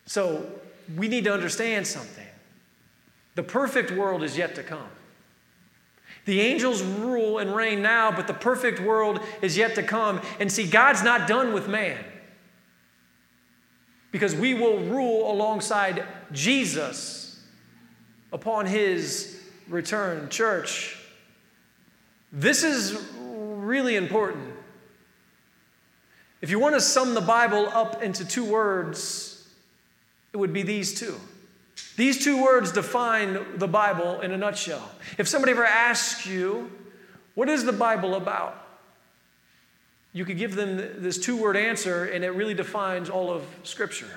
So 0.06 0.46
we 0.96 1.08
need 1.08 1.24
to 1.24 1.32
understand 1.32 1.86
something. 1.86 2.26
The 3.36 3.42
perfect 3.42 3.90
world 3.90 4.22
is 4.22 4.36
yet 4.36 4.54
to 4.56 4.62
come. 4.62 4.88
The 6.26 6.40
angels 6.40 6.82
rule 6.82 7.38
and 7.38 7.54
reign 7.54 7.82
now, 7.82 8.10
but 8.10 8.26
the 8.26 8.34
perfect 8.34 8.80
world 8.80 9.20
is 9.42 9.56
yet 9.56 9.74
to 9.76 9.82
come. 9.82 10.20
And 10.40 10.50
see, 10.50 10.66
God's 10.66 11.02
not 11.02 11.28
done 11.28 11.52
with 11.52 11.68
man 11.68 12.04
because 14.14 14.36
we 14.36 14.54
will 14.54 14.78
rule 14.78 15.28
alongside 15.28 16.04
Jesus 16.30 17.42
upon 18.32 18.64
his 18.64 19.42
return. 19.68 20.28
Church, 20.28 20.96
this 22.30 22.62
is 22.62 22.96
really 23.18 23.96
important. 23.96 24.54
If 26.40 26.48
you 26.48 26.60
want 26.60 26.76
to 26.76 26.80
sum 26.80 27.14
the 27.14 27.20
Bible 27.20 27.68
up 27.70 28.04
into 28.04 28.24
two 28.24 28.44
words, 28.44 29.48
it 30.32 30.36
would 30.36 30.52
be 30.52 30.62
these 30.62 30.96
two. 30.96 31.16
These 31.96 32.22
two 32.22 32.40
words 32.40 32.70
define 32.70 33.58
the 33.58 33.66
Bible 33.66 34.20
in 34.20 34.30
a 34.30 34.36
nutshell. 34.36 34.92
If 35.18 35.26
somebody 35.26 35.50
ever 35.50 35.64
asks 35.64 36.24
you, 36.24 36.70
What 37.34 37.48
is 37.48 37.64
the 37.64 37.72
Bible 37.72 38.14
about? 38.14 38.63
You 40.14 40.24
could 40.24 40.38
give 40.38 40.54
them 40.54 41.02
this 41.02 41.18
two 41.18 41.36
word 41.36 41.58
answer, 41.58 42.06
and 42.06 42.24
it 42.24 42.30
really 42.30 42.54
defines 42.54 43.10
all 43.10 43.30
of 43.30 43.44
Scripture. 43.64 44.08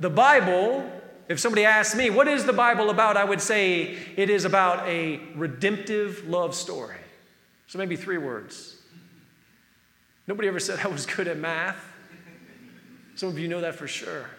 The 0.00 0.10
Bible 0.10 0.90
If 1.28 1.40
somebody 1.40 1.64
asked 1.64 1.96
me, 1.96 2.08
what 2.08 2.28
is 2.28 2.44
the 2.44 2.52
Bible 2.52 2.88
about? 2.90 3.16
I 3.16 3.24
would 3.24 3.40
say 3.40 3.96
it 4.16 4.30
is 4.30 4.44
about 4.44 4.86
a 4.86 5.20
redemptive 5.34 6.28
love 6.28 6.54
story. 6.54 6.98
So 7.66 7.78
maybe 7.78 7.96
three 7.96 8.18
words. 8.18 8.76
Nobody 10.28 10.46
ever 10.46 10.60
said 10.60 10.78
I 10.84 10.88
was 10.88 11.04
good 11.04 11.26
at 11.26 11.36
math. 11.36 11.84
Some 13.16 13.28
of 13.28 13.38
you 13.38 13.48
know 13.48 13.60
that 13.60 13.74
for 13.74 13.88
sure. 13.88 14.30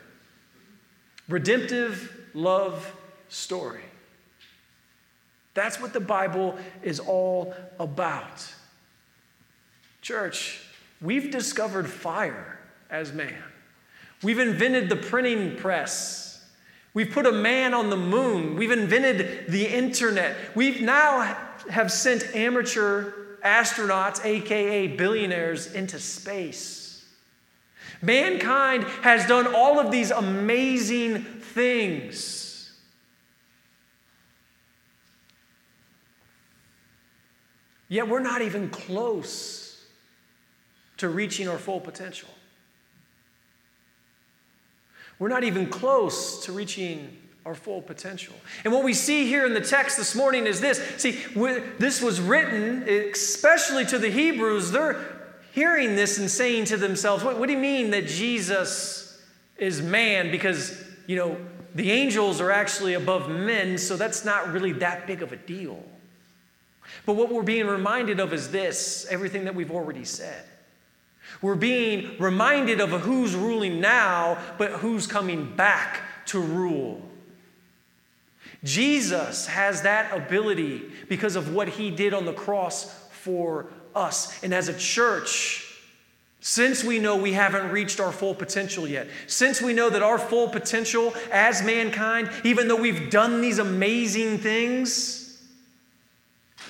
Redemptive 1.28 2.30
love 2.34 2.96
story. 3.28 3.84
That's 5.54 5.82
what 5.82 5.92
the 5.92 6.00
Bible 6.00 6.58
is 6.84 7.00
all 7.00 7.54
about. 7.80 8.54
Church, 10.02 10.62
we've 11.02 11.32
discovered 11.32 11.90
fire 11.90 12.60
as 12.90 13.12
man. 13.12 13.44
We've 14.24 14.40
invented 14.40 14.90
the 14.90 14.96
printing 14.96 15.56
press. 15.58 16.46
We've 16.94 17.12
put 17.12 17.26
a 17.26 17.32
man 17.32 17.74
on 17.74 17.90
the 17.90 17.98
moon. 17.98 18.56
We've 18.56 18.72
invented 18.72 19.48
the 19.50 19.66
internet. 19.66 20.36
We've 20.56 20.82
now 20.82 21.38
have 21.70 21.92
sent 21.92 22.36
amateur 22.36 23.14
astronauts, 23.44 24.26
aka 24.26 24.88
billionaires, 24.88 25.74
into 25.74 26.00
space. 26.00 27.06
Mankind 28.02 28.84
has 29.02 29.28
done 29.28 29.54
all 29.54 29.80
of 29.80 29.92
these 29.92 30.12
amazing 30.12 31.24
things. 31.24 32.72
Yet 37.90 38.08
we're 38.08 38.20
not 38.20 38.42
even 38.42 38.70
close 38.70 39.67
to 40.98 41.10
reaching 41.10 41.48
our 41.48 41.58
full 41.58 41.80
potential. 41.80 42.30
We're 45.20 45.30
not 45.30 45.44
even 45.44 45.68
close 45.68 46.46
to 46.46 46.52
reaching 46.52 47.18
our 47.46 47.56
full 47.56 47.82
potential. 47.82 48.36
And 48.64 48.74
what 48.74 48.84
we 48.84 48.94
see 48.94 49.26
here 49.26 49.46
in 49.46 49.54
the 49.54 49.62
text 49.62 49.98
this 49.98 50.16
morning 50.16 50.46
is 50.46 50.60
this. 50.60 50.80
See, 50.98 51.12
this 51.80 52.02
was 52.02 52.20
written 52.20 52.84
especially 52.88 53.86
to 53.86 53.98
the 53.98 54.10
Hebrews. 54.10 54.72
They're 54.72 55.02
hearing 55.54 55.96
this 55.96 56.20
and 56.20 56.30
saying 56.30 56.66
to 56.66 56.78
themselves, 56.78 57.24
what, 57.24 57.40
what 57.40 57.48
do 57.48 57.54
you 57.54 57.60
mean 57.60 57.92
that 57.92 58.06
Jesus 58.06 59.20
is 59.58 59.82
man? 59.82 60.30
Because, 60.30 60.84
you 61.08 61.16
know, 61.16 61.38
the 61.74 61.92
angels 61.92 62.42
are 62.42 62.52
actually 62.52 62.96
above 62.96 63.30
men, 63.30 63.78
so 63.78 63.96
that's 63.96 64.26
not 64.26 64.52
really 64.52 64.74
that 64.74 65.08
big 65.08 65.22
of 65.22 65.32
a 65.32 65.38
deal. 65.38 65.84
But 67.06 67.16
what 67.16 67.32
we're 67.32 67.44
being 67.44 67.66
reminded 67.66 68.20
of 68.20 68.34
is 68.34 68.52
this 68.52 69.08
everything 69.10 69.46
that 69.46 69.56
we've 69.56 69.72
already 69.72 70.04
said. 70.04 70.44
We're 71.42 71.56
being 71.56 72.18
reminded 72.20 72.82
of 72.82 72.90
who's 72.90 73.36
ruling 73.36 73.80
now, 73.80 74.38
but 74.58 74.72
who's 74.74 75.08
coming 75.08 75.56
back 75.56 76.02
to 76.28 76.40
rule. 76.40 77.02
Jesus 78.64 79.48
has 79.48 79.84
that 79.84 80.16
ability 80.16 80.84
because 81.08 81.36
of 81.36 81.54
what 81.54 81.70
he 81.70 81.92
did 81.92 82.14
on 82.14 82.26
the 82.26 82.34
cross 82.34 82.86
for 83.12 83.68
us. 83.96 84.44
And 84.44 84.54
as 84.54 84.68
a 84.68 84.78
church, 84.78 85.64
since 86.40 86.84
we 86.84 87.00
know 87.00 87.18
we 87.18 87.34
haven't 87.34 87.72
reached 87.72 88.00
our 88.00 88.12
full 88.12 88.34
potential 88.34 88.88
yet, 88.88 89.08
since 89.28 89.62
we 89.62 89.74
know 89.74 89.90
that 89.90 90.02
our 90.02 90.18
full 90.18 90.50
potential 90.50 91.14
as 91.32 91.62
mankind, 91.64 92.30
even 92.44 92.68
though 92.68 92.80
we've 92.80 93.10
done 93.10 93.42
these 93.42 93.60
amazing 93.60 94.40
things, 94.40 95.42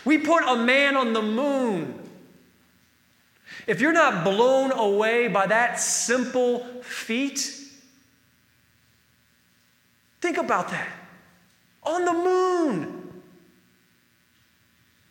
we 0.04 0.18
put 0.18 0.44
a 0.44 0.56
man 0.56 0.98
on 0.98 1.14
the 1.14 1.22
moon. 1.22 2.07
If 3.66 3.82
you're 3.82 3.94
not 3.94 4.24
blown 4.24 4.72
away 4.72 5.28
by 5.28 5.48
that 5.48 5.80
simple 5.80 6.60
feat, 6.82 7.52
think 10.22 10.38
about 10.38 10.70
that 10.70 10.90
on 11.84 12.06
the 12.06 12.14
moon. 12.14 13.22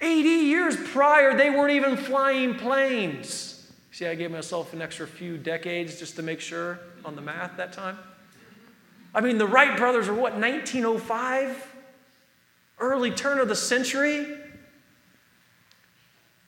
80 0.00 0.28
years 0.28 0.76
prior, 0.92 1.36
they 1.36 1.50
weren't 1.50 1.72
even 1.72 1.96
flying 1.96 2.54
planes. 2.54 3.70
See, 3.92 4.06
I 4.06 4.14
gave 4.14 4.30
myself 4.30 4.74
an 4.74 4.82
extra 4.82 5.06
few 5.06 5.38
decades 5.38 5.98
just 5.98 6.16
to 6.16 6.22
make 6.22 6.40
sure 6.40 6.78
on 7.04 7.16
the 7.16 7.22
math 7.22 7.56
that 7.56 7.72
time. 7.72 7.98
I 9.14 9.22
mean, 9.22 9.38
the 9.38 9.46
Wright 9.46 9.74
brothers 9.76 10.08
were 10.08 10.14
what, 10.14 10.34
1905? 10.34 11.74
Early 12.78 13.10
turn 13.10 13.38
of 13.38 13.48
the 13.48 13.56
century? 13.56 14.36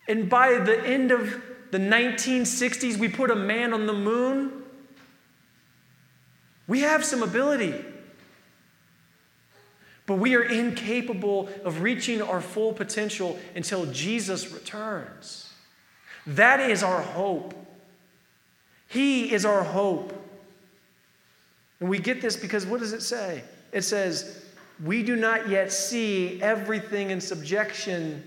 And 0.06 0.28
by 0.28 0.58
the 0.58 0.78
end 0.86 1.10
of 1.10 1.42
the 1.70 1.78
1960s, 1.78 2.96
we 2.96 3.08
put 3.08 3.30
a 3.30 3.36
man 3.36 3.74
on 3.74 3.86
the 3.86 3.92
moon. 3.92 4.62
We 6.66 6.80
have 6.80 7.04
some 7.04 7.22
ability. 7.22 7.74
But 10.06 10.14
we 10.14 10.34
are 10.36 10.42
incapable 10.42 11.50
of 11.64 11.82
reaching 11.82 12.22
our 12.22 12.40
full 12.40 12.72
potential 12.72 13.38
until 13.54 13.86
Jesus 13.86 14.50
returns. 14.50 15.52
That 16.26 16.60
is 16.60 16.82
our 16.82 17.02
hope. 17.02 17.54
He 18.86 19.32
is 19.32 19.44
our 19.44 19.62
hope. 19.62 20.14
And 21.80 21.88
we 21.88 21.98
get 21.98 22.22
this 22.22 22.36
because 22.36 22.64
what 22.64 22.80
does 22.80 22.92
it 22.92 23.02
say? 23.02 23.42
It 23.72 23.82
says, 23.82 24.44
We 24.82 25.02
do 25.02 25.14
not 25.14 25.48
yet 25.48 25.72
see 25.72 26.40
everything 26.40 27.10
in 27.10 27.20
subjection 27.20 28.26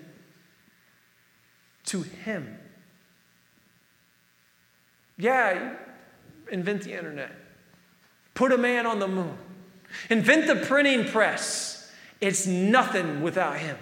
to 1.85 2.03
Him. 2.03 2.59
Yeah, 5.21 5.75
invent 6.51 6.81
the 6.81 6.97
internet, 6.97 7.31
put 8.33 8.51
a 8.51 8.57
man 8.57 8.87
on 8.87 8.97
the 8.97 9.07
moon, 9.07 9.37
invent 10.09 10.47
the 10.47 10.55
printing 10.55 11.05
press. 11.05 11.91
It's 12.19 12.47
nothing 12.47 13.21
without 13.21 13.57
Him. 13.57 13.77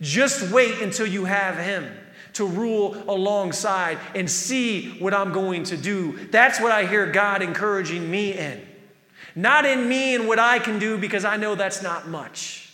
Just 0.00 0.50
wait 0.50 0.82
until 0.82 1.06
you 1.06 1.26
have 1.26 1.56
Him 1.56 1.88
to 2.32 2.44
rule 2.44 2.96
alongside 3.06 3.98
and 4.16 4.28
see 4.28 4.98
what 4.98 5.14
I'm 5.14 5.32
going 5.32 5.62
to 5.64 5.76
do. 5.76 6.18
That's 6.32 6.60
what 6.60 6.72
I 6.72 6.86
hear 6.86 7.06
God 7.06 7.40
encouraging 7.40 8.10
me 8.10 8.32
in. 8.32 8.66
Not 9.36 9.64
in 9.64 9.88
me 9.88 10.16
and 10.16 10.26
what 10.26 10.40
I 10.40 10.58
can 10.58 10.80
do 10.80 10.98
because 10.98 11.24
I 11.24 11.36
know 11.36 11.54
that's 11.54 11.84
not 11.84 12.08
much, 12.08 12.65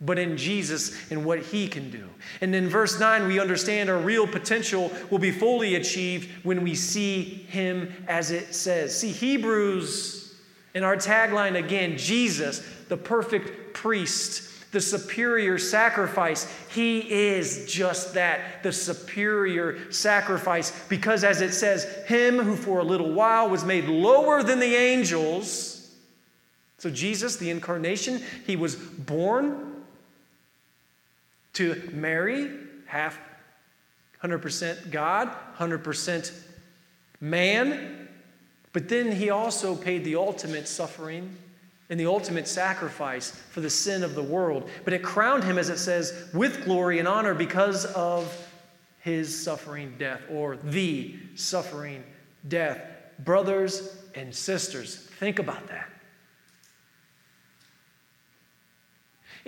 but 0.00 0.18
in 0.18 0.36
Jesus 0.36 1.10
and 1.10 1.24
what 1.24 1.40
He 1.40 1.66
can 1.66 1.90
do. 1.90 2.08
And 2.40 2.54
in 2.54 2.68
verse 2.68 3.00
9, 3.00 3.26
we 3.26 3.40
understand 3.40 3.90
our 3.90 3.98
real 3.98 4.26
potential 4.26 4.92
will 5.10 5.18
be 5.18 5.32
fully 5.32 5.74
achieved 5.74 6.30
when 6.44 6.62
we 6.62 6.74
see 6.74 7.24
Him 7.24 7.92
as 8.06 8.30
it 8.30 8.54
says. 8.54 8.96
See, 8.96 9.10
Hebrews, 9.10 10.36
in 10.74 10.84
our 10.84 10.96
tagline 10.96 11.56
again, 11.56 11.98
Jesus, 11.98 12.64
the 12.88 12.96
perfect 12.96 13.74
priest, 13.74 14.70
the 14.70 14.80
superior 14.80 15.58
sacrifice. 15.58 16.46
He 16.68 17.00
is 17.10 17.66
just 17.66 18.14
that, 18.14 18.62
the 18.62 18.72
superior 18.72 19.90
sacrifice. 19.90 20.70
Because 20.88 21.24
as 21.24 21.40
it 21.40 21.52
says, 21.52 21.84
Him 22.06 22.38
who 22.38 22.54
for 22.54 22.78
a 22.78 22.84
little 22.84 23.12
while 23.12 23.48
was 23.48 23.64
made 23.64 23.86
lower 23.86 24.44
than 24.44 24.60
the 24.60 24.76
angels. 24.76 25.74
So, 26.76 26.88
Jesus, 26.88 27.34
the 27.34 27.50
incarnation, 27.50 28.22
He 28.46 28.54
was 28.54 28.76
born 28.76 29.67
to 31.54 31.90
Mary, 31.92 32.50
half 32.86 33.18
100% 34.22 34.90
God, 34.90 35.34
100% 35.56 36.32
man. 37.20 38.08
But 38.72 38.88
then 38.88 39.12
He 39.12 39.30
also 39.30 39.74
paid 39.74 40.04
the 40.04 40.16
ultimate 40.16 40.68
suffering 40.68 41.36
and 41.90 41.98
the 41.98 42.06
ultimate 42.06 42.46
sacrifice 42.46 43.30
for 43.30 43.60
the 43.60 43.70
sin 43.70 44.02
of 44.02 44.14
the 44.14 44.22
world. 44.22 44.68
But 44.84 44.92
it 44.92 45.02
crowned 45.02 45.44
him, 45.44 45.58
as 45.58 45.70
it 45.70 45.78
says, 45.78 46.28
with 46.34 46.64
glory 46.64 46.98
and 46.98 47.08
honor 47.08 47.34
because 47.34 47.86
of 47.86 48.30
his 49.00 49.42
suffering 49.42 49.94
death, 49.98 50.20
or 50.30 50.56
the 50.56 51.16
suffering 51.34 52.04
death. 52.46 52.80
Brothers 53.20 53.96
and 54.14 54.34
sisters, 54.34 54.96
think 54.96 55.38
about 55.38 55.66
that. 55.68 55.88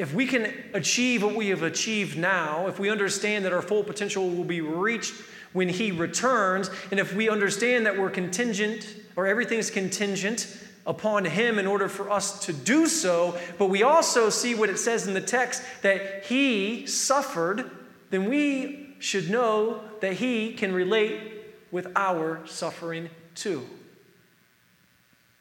If 0.00 0.14
we 0.14 0.24
can 0.24 0.50
achieve 0.72 1.22
what 1.22 1.36
we 1.36 1.48
have 1.48 1.62
achieved 1.62 2.16
now, 2.16 2.68
if 2.68 2.78
we 2.78 2.88
understand 2.88 3.44
that 3.44 3.52
our 3.52 3.60
full 3.60 3.84
potential 3.84 4.30
will 4.30 4.44
be 4.44 4.62
reached 4.62 5.12
when 5.52 5.68
He 5.68 5.92
returns, 5.92 6.70
and 6.90 6.98
if 6.98 7.14
we 7.14 7.28
understand 7.28 7.84
that 7.84 7.98
we're 7.98 8.08
contingent, 8.08 8.96
or 9.14 9.26
everything's 9.26 9.70
contingent 9.70 10.56
upon 10.86 11.26
him 11.26 11.58
in 11.58 11.66
order 11.66 11.86
for 11.86 12.08
us 12.08 12.46
to 12.46 12.54
do 12.54 12.86
so, 12.86 13.38
but 13.58 13.66
we 13.66 13.82
also 13.82 14.30
see 14.30 14.54
what 14.54 14.70
it 14.70 14.78
says 14.78 15.06
in 15.06 15.12
the 15.12 15.20
text 15.20 15.62
that 15.82 16.24
he 16.24 16.86
suffered, 16.86 17.70
then 18.08 18.30
we 18.30 18.94
should 19.00 19.28
know 19.28 19.82
that 20.00 20.14
he 20.14 20.54
can 20.54 20.72
relate 20.72 21.44
with 21.70 21.92
our 21.94 22.40
suffering 22.46 23.10
too. 23.34 23.66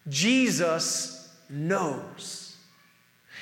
Jesus 0.09 1.33
knows. 1.49 2.48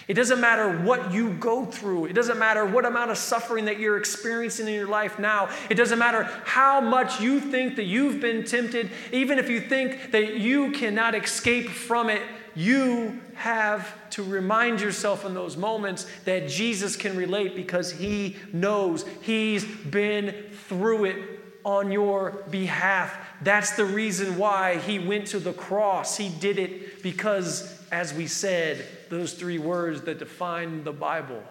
It 0.07 0.13
doesn't 0.13 0.39
matter 0.39 0.71
what 0.83 1.11
you 1.11 1.31
go 1.33 1.65
through. 1.65 2.05
It 2.05 2.13
doesn't 2.13 2.39
matter 2.39 2.65
what 2.65 2.85
amount 2.85 3.11
of 3.11 3.17
suffering 3.17 3.65
that 3.65 3.77
you're 3.77 3.97
experiencing 3.97 4.67
in 4.67 4.73
your 4.73 4.87
life 4.87 5.19
now. 5.19 5.49
It 5.69 5.75
doesn't 5.75 5.99
matter 5.99 6.23
how 6.45 6.79
much 6.79 7.19
you 7.19 7.41
think 7.41 7.75
that 7.75 7.83
you've 7.83 8.21
been 8.21 8.45
tempted. 8.45 8.89
Even 9.11 9.37
if 9.37 9.49
you 9.49 9.59
think 9.59 10.11
that 10.11 10.35
you 10.37 10.71
cannot 10.71 11.13
escape 11.13 11.69
from 11.69 12.09
it, 12.09 12.21
You 12.57 13.21
have 13.35 14.09
to 14.09 14.23
remind 14.23 14.81
yourself 14.81 15.25
in 15.25 15.35
those 15.35 15.55
moments 15.55 16.07
that 16.25 16.49
Jesus 16.49 16.95
can 16.95 17.15
relate 17.15 17.55
because 17.55 17.91
he 17.91 18.35
knows 18.51 19.05
he's 19.21 19.63
been 19.63 20.33
through 20.67 21.05
it 21.05 21.17
on 21.63 21.91
your 21.91 22.31
behalf. 22.49 23.15
That's 23.43 23.75
the 23.75 23.85
reason 23.85 24.39
why 24.39 24.77
he 24.77 24.97
went 24.97 25.27
to 25.27 25.39
the 25.39 25.53
cross. 25.53 26.17
He 26.17 26.29
did 26.29 26.57
it 26.57 27.03
because, 27.03 27.76
as 27.91 28.13
we 28.13 28.27
said, 28.27 28.85
those 29.09 29.33
three 29.33 29.57
words 29.57 30.01
that 30.01 30.19
define 30.19 30.83
the 30.83 30.91
Bible. 30.91 31.41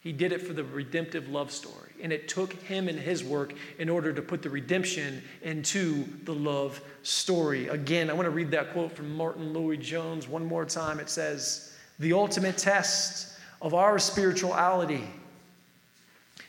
He 0.00 0.12
did 0.12 0.32
it 0.32 0.40
for 0.40 0.52
the 0.52 0.62
redemptive 0.62 1.28
love 1.28 1.50
story. 1.50 1.90
And 2.00 2.12
it 2.12 2.28
took 2.28 2.52
him 2.52 2.88
and 2.88 2.98
his 2.98 3.24
work 3.24 3.54
in 3.78 3.88
order 3.88 4.12
to 4.12 4.22
put 4.22 4.42
the 4.42 4.50
redemption 4.50 5.22
into 5.42 6.04
the 6.24 6.34
love 6.34 6.80
story. 7.02 7.68
Again, 7.68 8.08
I 8.08 8.12
want 8.12 8.26
to 8.26 8.30
read 8.30 8.52
that 8.52 8.72
quote 8.72 8.92
from 8.92 9.16
Martyn 9.16 9.52
Lloyd-Jones 9.52 10.28
one 10.28 10.44
more 10.44 10.64
time. 10.64 11.00
It 11.00 11.10
says, 11.10 11.74
The 11.98 12.12
ultimate 12.12 12.56
test 12.56 13.36
of 13.60 13.74
our 13.74 13.98
spirituality 13.98 15.08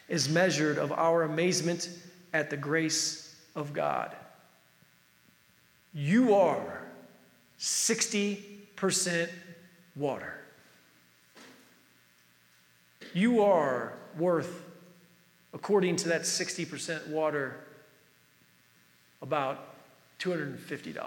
is 0.07 0.29
measured 0.29 0.77
of 0.77 0.91
our 0.91 1.23
amazement 1.23 1.89
at 2.33 2.49
the 2.49 2.57
grace 2.57 3.35
of 3.55 3.73
God. 3.73 4.15
You 5.93 6.35
are 6.35 6.86
60% 7.59 9.29
water. 9.95 10.33
You 13.13 13.43
are 13.43 13.93
worth, 14.17 14.63
according 15.53 15.95
to 15.97 16.09
that 16.09 16.21
60% 16.21 17.07
water, 17.07 17.55
about 19.21 19.75
$250, 20.19 20.97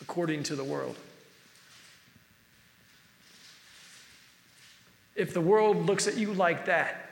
according 0.00 0.42
to 0.44 0.56
the 0.56 0.64
world. 0.64 0.96
If 5.16 5.32
the 5.32 5.40
world 5.40 5.86
looks 5.86 6.08
at 6.08 6.16
you 6.16 6.34
like 6.34 6.66
that, 6.66 7.08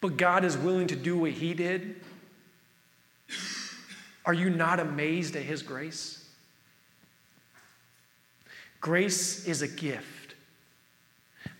but 0.00 0.16
God 0.16 0.44
is 0.44 0.56
willing 0.56 0.88
to 0.88 0.96
do 0.96 1.16
what 1.16 1.30
He 1.30 1.54
did, 1.54 2.00
are 4.24 4.34
you 4.34 4.50
not 4.50 4.80
amazed 4.80 5.36
at 5.36 5.42
His 5.42 5.62
grace? 5.62 6.17
Grace 8.80 9.46
is 9.46 9.62
a 9.62 9.68
gift. 9.68 10.34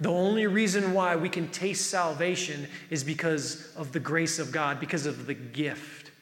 The 0.01 0.11
only 0.11 0.47
reason 0.47 0.93
why 0.93 1.17
we 1.17 1.29
can 1.29 1.49
taste 1.49 1.91
salvation 1.91 2.69
is 2.91 3.03
because 3.03 3.75
of 3.75 3.93
the 3.93 4.01
grace 4.01 4.39
of 4.39 4.53
God, 4.53 4.79
because 4.79 5.07
of 5.07 5.27
the 5.27 5.35
gift. 5.35 6.13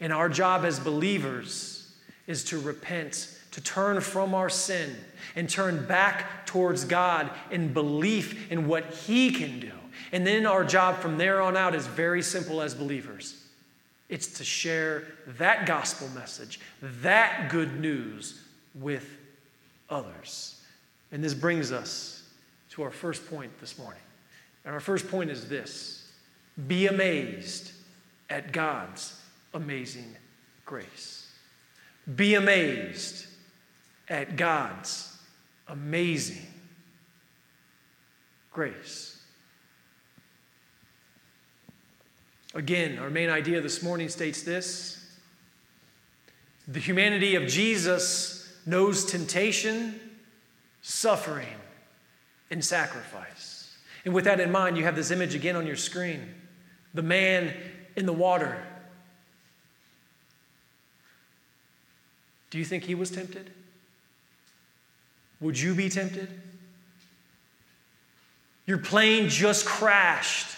And 0.00 0.12
our 0.12 0.28
job 0.28 0.64
as 0.64 0.80
believers 0.80 1.94
is 2.26 2.42
to 2.44 2.58
repent, 2.58 3.38
to 3.52 3.60
turn 3.60 4.00
from 4.00 4.34
our 4.34 4.48
sin, 4.48 4.96
and 5.36 5.48
turn 5.48 5.86
back 5.86 6.46
towards 6.46 6.84
God 6.84 7.30
in 7.50 7.72
belief 7.72 8.50
in 8.50 8.66
what 8.66 8.92
He 8.92 9.30
can 9.30 9.60
do. 9.60 9.72
And 10.10 10.26
then 10.26 10.44
our 10.46 10.64
job 10.64 10.96
from 10.96 11.18
there 11.18 11.40
on 11.40 11.56
out 11.56 11.74
is 11.74 11.86
very 11.86 12.22
simple 12.22 12.60
as 12.60 12.74
believers 12.74 13.40
it's 14.08 14.38
to 14.38 14.44
share 14.44 15.04
that 15.38 15.66
gospel 15.66 16.08
message, 16.10 16.60
that 16.82 17.48
good 17.50 17.80
news 17.80 18.40
with 18.74 19.08
others. 19.94 20.60
And 21.12 21.22
this 21.22 21.34
brings 21.34 21.70
us 21.70 22.22
to 22.70 22.82
our 22.82 22.90
first 22.90 23.30
point 23.30 23.58
this 23.60 23.78
morning. 23.78 24.02
And 24.64 24.74
our 24.74 24.80
first 24.80 25.08
point 25.08 25.30
is 25.30 25.48
this 25.48 26.10
be 26.66 26.88
amazed 26.88 27.72
at 28.28 28.52
God's 28.52 29.20
amazing 29.54 30.16
grace. 30.66 31.30
Be 32.16 32.34
amazed 32.34 33.26
at 34.08 34.36
God's 34.36 35.16
amazing 35.68 36.46
grace. 38.52 39.20
Again, 42.54 42.98
our 42.98 43.10
main 43.10 43.30
idea 43.30 43.60
this 43.60 43.82
morning 43.82 44.08
states 44.08 44.42
this 44.42 45.00
the 46.66 46.80
humanity 46.80 47.34
of 47.34 47.46
Jesus 47.46 48.43
knows 48.66 49.04
temptation, 49.04 50.00
suffering, 50.82 51.46
and 52.50 52.64
sacrifice. 52.64 53.76
And 54.04 54.14
with 54.14 54.24
that 54.24 54.40
in 54.40 54.50
mind, 54.50 54.76
you 54.76 54.84
have 54.84 54.96
this 54.96 55.10
image 55.10 55.34
again 55.34 55.56
on 55.56 55.66
your 55.66 55.76
screen 55.76 56.34
the 56.92 57.02
man 57.02 57.52
in 57.96 58.06
the 58.06 58.12
water. 58.12 58.56
Do 62.50 62.58
you 62.58 62.64
think 62.64 62.84
he 62.84 62.94
was 62.94 63.10
tempted? 63.10 63.50
Would 65.40 65.58
you 65.58 65.74
be 65.74 65.88
tempted? 65.88 66.28
Your 68.66 68.78
plane 68.78 69.28
just 69.28 69.66
crashed. 69.66 70.56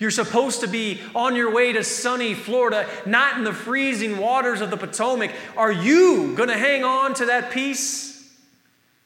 You're 0.00 0.10
supposed 0.10 0.62
to 0.62 0.66
be 0.66 0.98
on 1.14 1.36
your 1.36 1.52
way 1.52 1.74
to 1.74 1.84
sunny 1.84 2.32
Florida, 2.32 2.88
not 3.04 3.36
in 3.36 3.44
the 3.44 3.52
freezing 3.52 4.16
waters 4.16 4.62
of 4.62 4.70
the 4.70 4.78
Potomac. 4.78 5.30
Are 5.58 5.70
you 5.70 6.34
going 6.34 6.48
to 6.48 6.56
hang 6.56 6.84
on 6.84 7.12
to 7.14 7.26
that 7.26 7.50
piece 7.50 8.34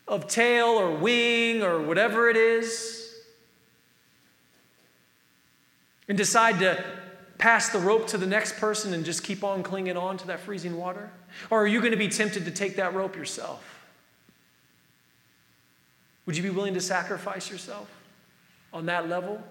of 0.07 0.27
tail 0.27 0.67
or 0.67 0.95
wing 0.95 1.61
or 1.61 1.81
whatever 1.81 2.29
it 2.29 2.37
is 2.37 3.13
and 6.07 6.17
decide 6.17 6.59
to 6.59 6.81
pass 7.39 7.69
the 7.69 7.79
rope 7.79 8.07
to 8.07 8.17
the 8.17 8.25
next 8.25 8.55
person 8.55 8.93
and 8.93 9.03
just 9.03 9.21
keep 9.21 9.43
on 9.43 9.63
clinging 9.63 9.97
on 9.97 10.15
to 10.15 10.27
that 10.27 10.39
freezing 10.39 10.77
water? 10.77 11.11
Or 11.49 11.61
are 11.63 11.67
you 11.67 11.81
going 11.81 11.91
to 11.91 11.97
be 11.97 12.07
tempted 12.07 12.45
to 12.45 12.51
take 12.51 12.77
that 12.77 12.93
rope 12.93 13.17
yourself? 13.17 13.61
Would 16.25 16.37
you 16.37 16.43
be 16.43 16.51
willing 16.51 16.73
to 16.75 16.81
sacrifice 16.81 17.51
yourself 17.51 17.89
on 18.71 18.85
that 18.85 19.09
level? 19.09 19.43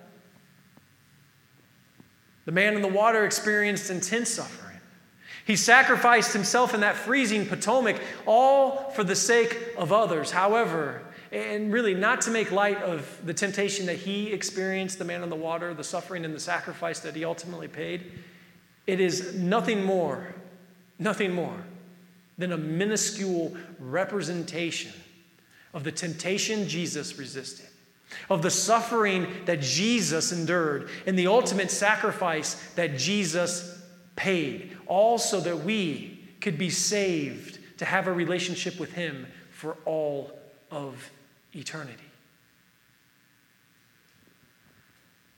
The 2.45 2.53
man 2.53 2.75
in 2.75 2.83
the 2.83 2.89
water 2.89 3.25
experienced 3.25 3.91
intense 3.91 4.31
suffering. 4.31 4.79
He 5.47 5.57
sacrificed 5.57 6.33
himself 6.33 6.75
in 6.75 6.81
that 6.81 6.97
freezing 6.97 7.47
Potomac, 7.47 8.01
all 8.27 8.91
for 8.91 9.05
the 9.05 9.17
sake 9.17 9.59
of 9.77 9.93
others. 9.93 10.31
However, 10.31 11.03
and 11.33 11.73
really 11.73 11.95
not 11.95 12.23
to 12.23 12.31
make 12.31 12.51
light 12.51 12.81
of 12.83 13.21
the 13.25 13.35
temptation 13.35 13.87
that 13.87 13.97
he 13.97 14.33
experienced, 14.33 14.99
the 14.99 15.05
man 15.05 15.23
in 15.23 15.29
the 15.29 15.37
water, 15.37 15.75
the 15.75 15.85
suffering 15.85 16.25
and 16.25 16.35
the 16.35 16.41
sacrifice 16.41 17.01
that 17.01 17.15
he 17.15 17.25
ultimately 17.25 17.69
paid, 17.69 18.13
it 18.87 19.01
is 19.01 19.35
nothing 19.35 19.85
more, 19.85 20.35
nothing 20.99 21.33
more 21.33 21.65
than 22.39 22.53
a 22.53 22.57
minuscule 22.57 23.57
representation 23.79 24.93
of 25.73 25.85
the 25.85 25.93
temptation 25.93 26.69
Jesus 26.69 27.19
resisted 27.19 27.67
of 28.31 28.43
the 28.43 28.51
suffering 28.51 29.27
that 29.47 29.61
Jesus 29.61 30.33
endured 30.33 30.89
and 31.07 31.19
the 31.19 31.27
ultimate 31.27 31.71
sacrifice 31.71 32.55
that 32.75 32.97
Jesus 32.97 33.83
paid, 34.17 34.77
all 34.87 35.19
so 35.19 35.41
that 35.41 35.65
we 35.65 36.21
could 36.41 36.59
be 36.59 36.71
saved 36.71 37.59
to 37.79 37.85
have 37.85 38.07
a 38.07 38.13
relationship 38.13 38.79
with 38.79 38.93
Him 38.93 39.27
for 39.51 39.77
all 39.85 40.39
of 40.71 41.11
eternity. 41.55 41.99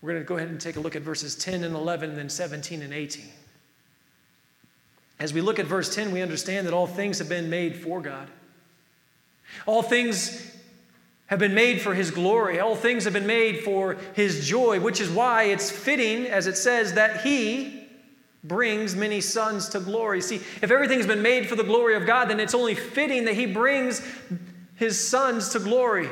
We're 0.01 0.13
going 0.13 0.23
to 0.23 0.29
go 0.29 0.37
ahead 0.37 0.49
and 0.49 0.61
take 0.61 0.77
a 0.77 0.81
look 0.81 0.95
at 0.95 1.03
verses 1.03 1.35
10 1.35 1.65
and 1.65 1.75
11, 1.75 2.11
and 2.11 2.19
then 2.19 2.29
17 2.29 2.83
and 2.83 2.93
18. 2.93 3.25
As 5.19 5.33
we 5.33 5.41
look 5.41 5.59
at 5.59 5.67
verse 5.67 5.95
10, 5.95 6.13
we 6.13 6.23
understand 6.23 6.67
that 6.67 6.75
all 6.75 6.87
things 6.87 7.19
have 7.19 7.29
been 7.29 7.49
made 7.49 7.77
for 7.77 8.01
God. 8.01 8.29
All 9.65 9.83
things 9.83 10.53
have 11.27 11.39
been 11.39 11.55
made 11.55 11.81
for 11.81 11.95
his 11.95 12.11
glory. 12.11 12.61
All 12.61 12.77
things 12.77 13.05
have 13.05 13.13
been 13.13 13.27
made 13.27 13.61
for 13.61 13.97
his 14.15 14.47
joy, 14.47 14.81
which 14.81 15.01
is 15.01 15.11
why 15.11 15.45
it's 15.45 15.71
fitting, 15.71 16.27
as 16.27 16.47
it 16.47 16.57
says, 16.57 16.95
that 16.95 17.23
he 17.23 17.89
brings 18.45 18.95
many 18.95 19.21
sons 19.21 19.69
to 19.71 19.81
glory. 19.81 20.21
See, 20.21 20.37
if 20.37 20.71
everything's 20.71 21.07
been 21.07 21.23
made 21.23 21.49
for 21.49 21.57
the 21.57 21.65
glory 21.65 21.97
of 21.97 22.07
God, 22.07 22.29
then 22.31 22.39
it's 22.39 22.55
only 22.55 22.77
fitting 22.77 23.25
that 23.25 23.35
he 23.35 23.47
brings 23.47 24.07
his 24.77 25.09
sons 25.09 25.49
to 25.51 25.59
glory. 25.59 26.09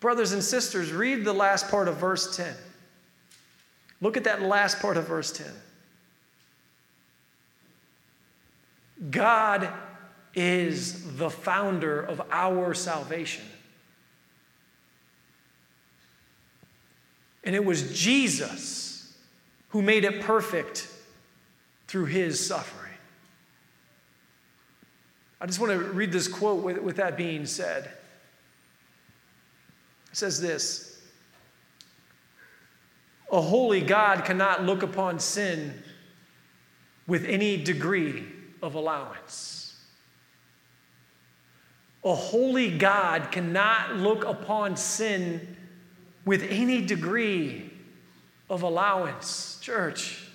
Brothers 0.00 0.32
and 0.32 0.42
sisters, 0.42 0.92
read 0.92 1.24
the 1.24 1.32
last 1.32 1.68
part 1.68 1.86
of 1.86 1.96
verse 1.96 2.36
10. 2.36 2.52
Look 4.00 4.16
at 4.16 4.24
that 4.24 4.42
last 4.42 4.80
part 4.80 4.96
of 4.96 5.06
verse 5.06 5.32
10. 5.32 5.46
God 9.10 9.68
is 10.34 11.16
the 11.16 11.30
founder 11.30 12.00
of 12.00 12.20
our 12.30 12.74
salvation. 12.74 13.44
And 17.48 17.56
it 17.56 17.64
was 17.64 17.98
Jesus 17.98 19.16
who 19.70 19.80
made 19.80 20.04
it 20.04 20.20
perfect 20.20 20.86
through 21.86 22.04
his 22.04 22.46
suffering. 22.46 22.92
I 25.40 25.46
just 25.46 25.58
want 25.58 25.72
to 25.72 25.78
read 25.78 26.12
this 26.12 26.28
quote 26.28 26.62
with, 26.62 26.76
with 26.76 26.96
that 26.96 27.16
being 27.16 27.46
said. 27.46 27.84
It 30.10 30.16
says 30.18 30.42
this 30.42 31.00
A 33.32 33.40
holy 33.40 33.80
God 33.80 34.26
cannot 34.26 34.64
look 34.64 34.82
upon 34.82 35.18
sin 35.18 35.72
with 37.06 37.24
any 37.24 37.56
degree 37.56 38.26
of 38.60 38.74
allowance. 38.74 39.74
A 42.04 42.14
holy 42.14 42.76
God 42.76 43.32
cannot 43.32 43.96
look 43.96 44.26
upon 44.26 44.76
sin 44.76 45.56
with 46.28 46.46
any 46.50 46.82
degree 46.82 47.70
of 48.50 48.60
allowance. 48.60 49.58
Church, 49.62 50.28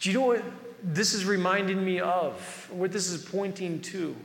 do 0.00 0.10
you 0.10 0.18
know 0.18 0.26
what 0.26 0.42
this 0.82 1.14
is 1.14 1.24
reminding 1.24 1.84
me 1.84 2.00
of? 2.00 2.68
What 2.72 2.90
this 2.90 3.08
is 3.08 3.24
pointing 3.24 3.82
to? 3.82 4.16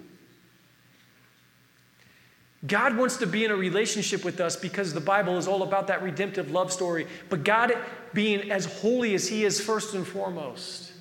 God 2.66 2.98
wants 2.98 3.18
to 3.18 3.28
be 3.28 3.46
in 3.46 3.52
a 3.52 3.56
relationship 3.56 4.26
with 4.26 4.40
us 4.40 4.56
because 4.56 4.92
the 4.92 5.00
Bible 5.00 5.38
is 5.38 5.48
all 5.48 5.62
about 5.62 5.86
that 5.86 6.02
redemptive 6.02 6.50
love 6.50 6.74
story. 6.74 7.06
But 7.30 7.44
God, 7.44 7.74
being 8.16 8.50
as 8.50 8.66
holy 8.82 9.14
as 9.14 9.28
He 9.28 9.46
is, 9.46 9.62
first 9.62 9.94
and 9.94 10.06
foremost, 10.06 10.94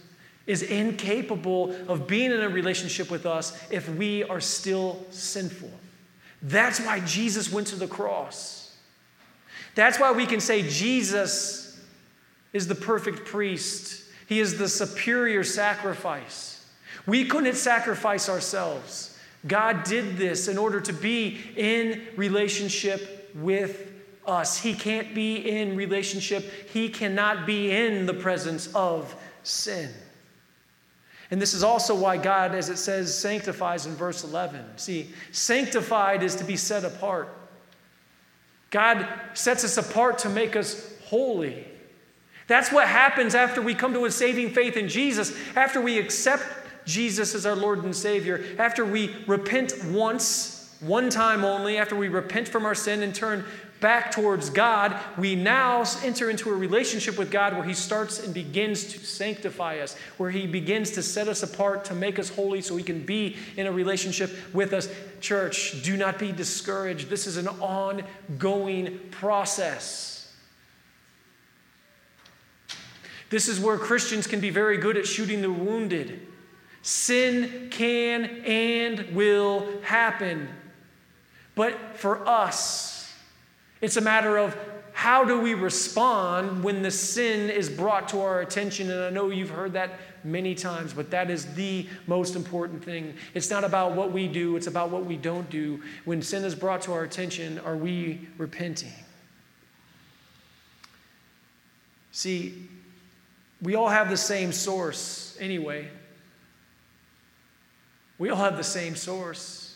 is 0.46 0.60
incapable 0.60 1.74
of 1.88 2.06
being 2.06 2.32
in 2.32 2.42
a 2.42 2.50
relationship 2.50 3.10
with 3.10 3.24
us 3.24 3.58
if 3.70 3.88
we 3.88 4.24
are 4.24 4.40
still 4.40 5.06
sinful. 5.08 5.70
That's 6.42 6.80
why 6.80 7.00
Jesus 7.00 7.52
went 7.52 7.68
to 7.68 7.76
the 7.76 7.86
cross. 7.86 8.76
That's 9.74 9.98
why 9.98 10.12
we 10.12 10.26
can 10.26 10.40
say 10.40 10.68
Jesus 10.68 11.80
is 12.52 12.66
the 12.66 12.74
perfect 12.74 13.24
priest, 13.24 14.04
He 14.26 14.40
is 14.40 14.58
the 14.58 14.68
superior 14.68 15.44
sacrifice. 15.44 16.66
We 17.06 17.24
couldn't 17.24 17.54
sacrifice 17.54 18.28
ourselves. 18.28 19.18
God 19.46 19.84
did 19.84 20.18
this 20.18 20.48
in 20.48 20.58
order 20.58 20.80
to 20.82 20.92
be 20.92 21.40
in 21.56 22.02
relationship 22.16 23.30
with 23.34 23.90
us. 24.26 24.58
He 24.58 24.74
can't 24.74 25.14
be 25.14 25.36
in 25.36 25.76
relationship, 25.76 26.50
He 26.72 26.88
cannot 26.88 27.46
be 27.46 27.70
in 27.70 28.06
the 28.06 28.14
presence 28.14 28.72
of 28.74 29.14
sin. 29.42 29.90
And 31.30 31.40
this 31.40 31.54
is 31.54 31.62
also 31.62 31.94
why 31.94 32.16
God, 32.16 32.54
as 32.54 32.68
it 32.68 32.76
says, 32.76 33.16
sanctifies 33.16 33.86
in 33.86 33.94
verse 33.94 34.24
11. 34.24 34.78
See, 34.78 35.10
sanctified 35.30 36.22
is 36.22 36.34
to 36.36 36.44
be 36.44 36.56
set 36.56 36.84
apart. 36.84 37.28
God 38.70 39.06
sets 39.34 39.64
us 39.64 39.76
apart 39.76 40.18
to 40.18 40.28
make 40.28 40.56
us 40.56 40.92
holy. 41.04 41.66
That's 42.46 42.72
what 42.72 42.88
happens 42.88 43.36
after 43.36 43.62
we 43.62 43.74
come 43.74 43.92
to 43.94 44.06
a 44.06 44.10
saving 44.10 44.50
faith 44.50 44.76
in 44.76 44.88
Jesus, 44.88 45.36
after 45.54 45.80
we 45.80 45.98
accept 45.98 46.44
Jesus 46.84 47.34
as 47.34 47.46
our 47.46 47.54
Lord 47.54 47.84
and 47.84 47.94
Savior, 47.94 48.44
after 48.58 48.84
we 48.84 49.14
repent 49.28 49.72
once, 49.84 50.76
one 50.80 51.10
time 51.10 51.44
only, 51.44 51.76
after 51.76 51.94
we 51.94 52.08
repent 52.08 52.48
from 52.48 52.64
our 52.64 52.74
sin 52.74 53.02
and 53.02 53.14
turn 53.14 53.44
back 53.80 54.10
towards 54.10 54.50
God, 54.50 54.98
we 55.16 55.34
now 55.34 55.84
enter 56.02 56.30
into 56.30 56.50
a 56.50 56.54
relationship 56.54 57.18
with 57.18 57.30
God 57.30 57.54
where 57.54 57.64
He 57.64 57.74
starts 57.74 58.22
and 58.22 58.32
begins 58.32 58.84
to 58.92 58.98
sanctify 58.98 59.78
us, 59.78 59.96
where 60.18 60.30
He 60.30 60.46
begins 60.46 60.90
to 60.92 61.02
set 61.02 61.28
us 61.28 61.42
apart 61.42 61.84
to 61.86 61.94
make 61.94 62.18
us 62.18 62.28
holy 62.28 62.60
so 62.60 62.76
He 62.76 62.84
can 62.84 63.04
be 63.04 63.36
in 63.56 63.66
a 63.66 63.72
relationship 63.72 64.30
with 64.52 64.72
us. 64.72 64.88
Church, 65.20 65.82
do 65.82 65.96
not 65.96 66.18
be 66.18 66.32
discouraged. 66.32 67.08
This 67.08 67.26
is 67.26 67.36
an 67.36 67.48
ongoing 67.48 68.98
process. 69.10 70.32
This 73.30 73.48
is 73.48 73.60
where 73.60 73.78
Christians 73.78 74.26
can 74.26 74.40
be 74.40 74.50
very 74.50 74.76
good 74.76 74.96
at 74.96 75.06
shooting 75.06 75.40
the 75.40 75.52
wounded. 75.52 76.26
Sin 76.82 77.68
can 77.70 78.24
and 78.44 79.14
will 79.14 79.66
happen. 79.82 80.48
But 81.54 81.96
for 81.96 82.26
us, 82.26 82.89
it's 83.80 83.96
a 83.96 84.00
matter 84.00 84.36
of 84.36 84.56
how 84.92 85.24
do 85.24 85.40
we 85.40 85.54
respond 85.54 86.62
when 86.62 86.82
the 86.82 86.90
sin 86.90 87.48
is 87.48 87.70
brought 87.70 88.08
to 88.10 88.20
our 88.20 88.40
attention? 88.40 88.90
And 88.90 89.02
I 89.02 89.10
know 89.10 89.30
you've 89.30 89.50
heard 89.50 89.72
that 89.72 89.92
many 90.24 90.54
times, 90.54 90.92
but 90.92 91.10
that 91.10 91.30
is 91.30 91.54
the 91.54 91.86
most 92.06 92.36
important 92.36 92.84
thing. 92.84 93.14
It's 93.32 93.50
not 93.50 93.64
about 93.64 93.92
what 93.92 94.12
we 94.12 94.28
do, 94.28 94.56
it's 94.56 94.66
about 94.66 94.90
what 94.90 95.06
we 95.06 95.16
don't 95.16 95.48
do. 95.48 95.80
When 96.04 96.20
sin 96.20 96.44
is 96.44 96.54
brought 96.54 96.82
to 96.82 96.92
our 96.92 97.04
attention, 97.04 97.58
are 97.60 97.76
we 97.76 98.28
repenting? 98.36 98.92
See, 102.12 102.68
we 103.62 103.76
all 103.76 103.88
have 103.88 104.10
the 104.10 104.16
same 104.16 104.52
source 104.52 105.36
anyway. 105.40 105.88
We 108.18 108.28
all 108.28 108.36
have 108.36 108.56
the 108.58 108.64
same 108.64 108.96
source. 108.96 109.69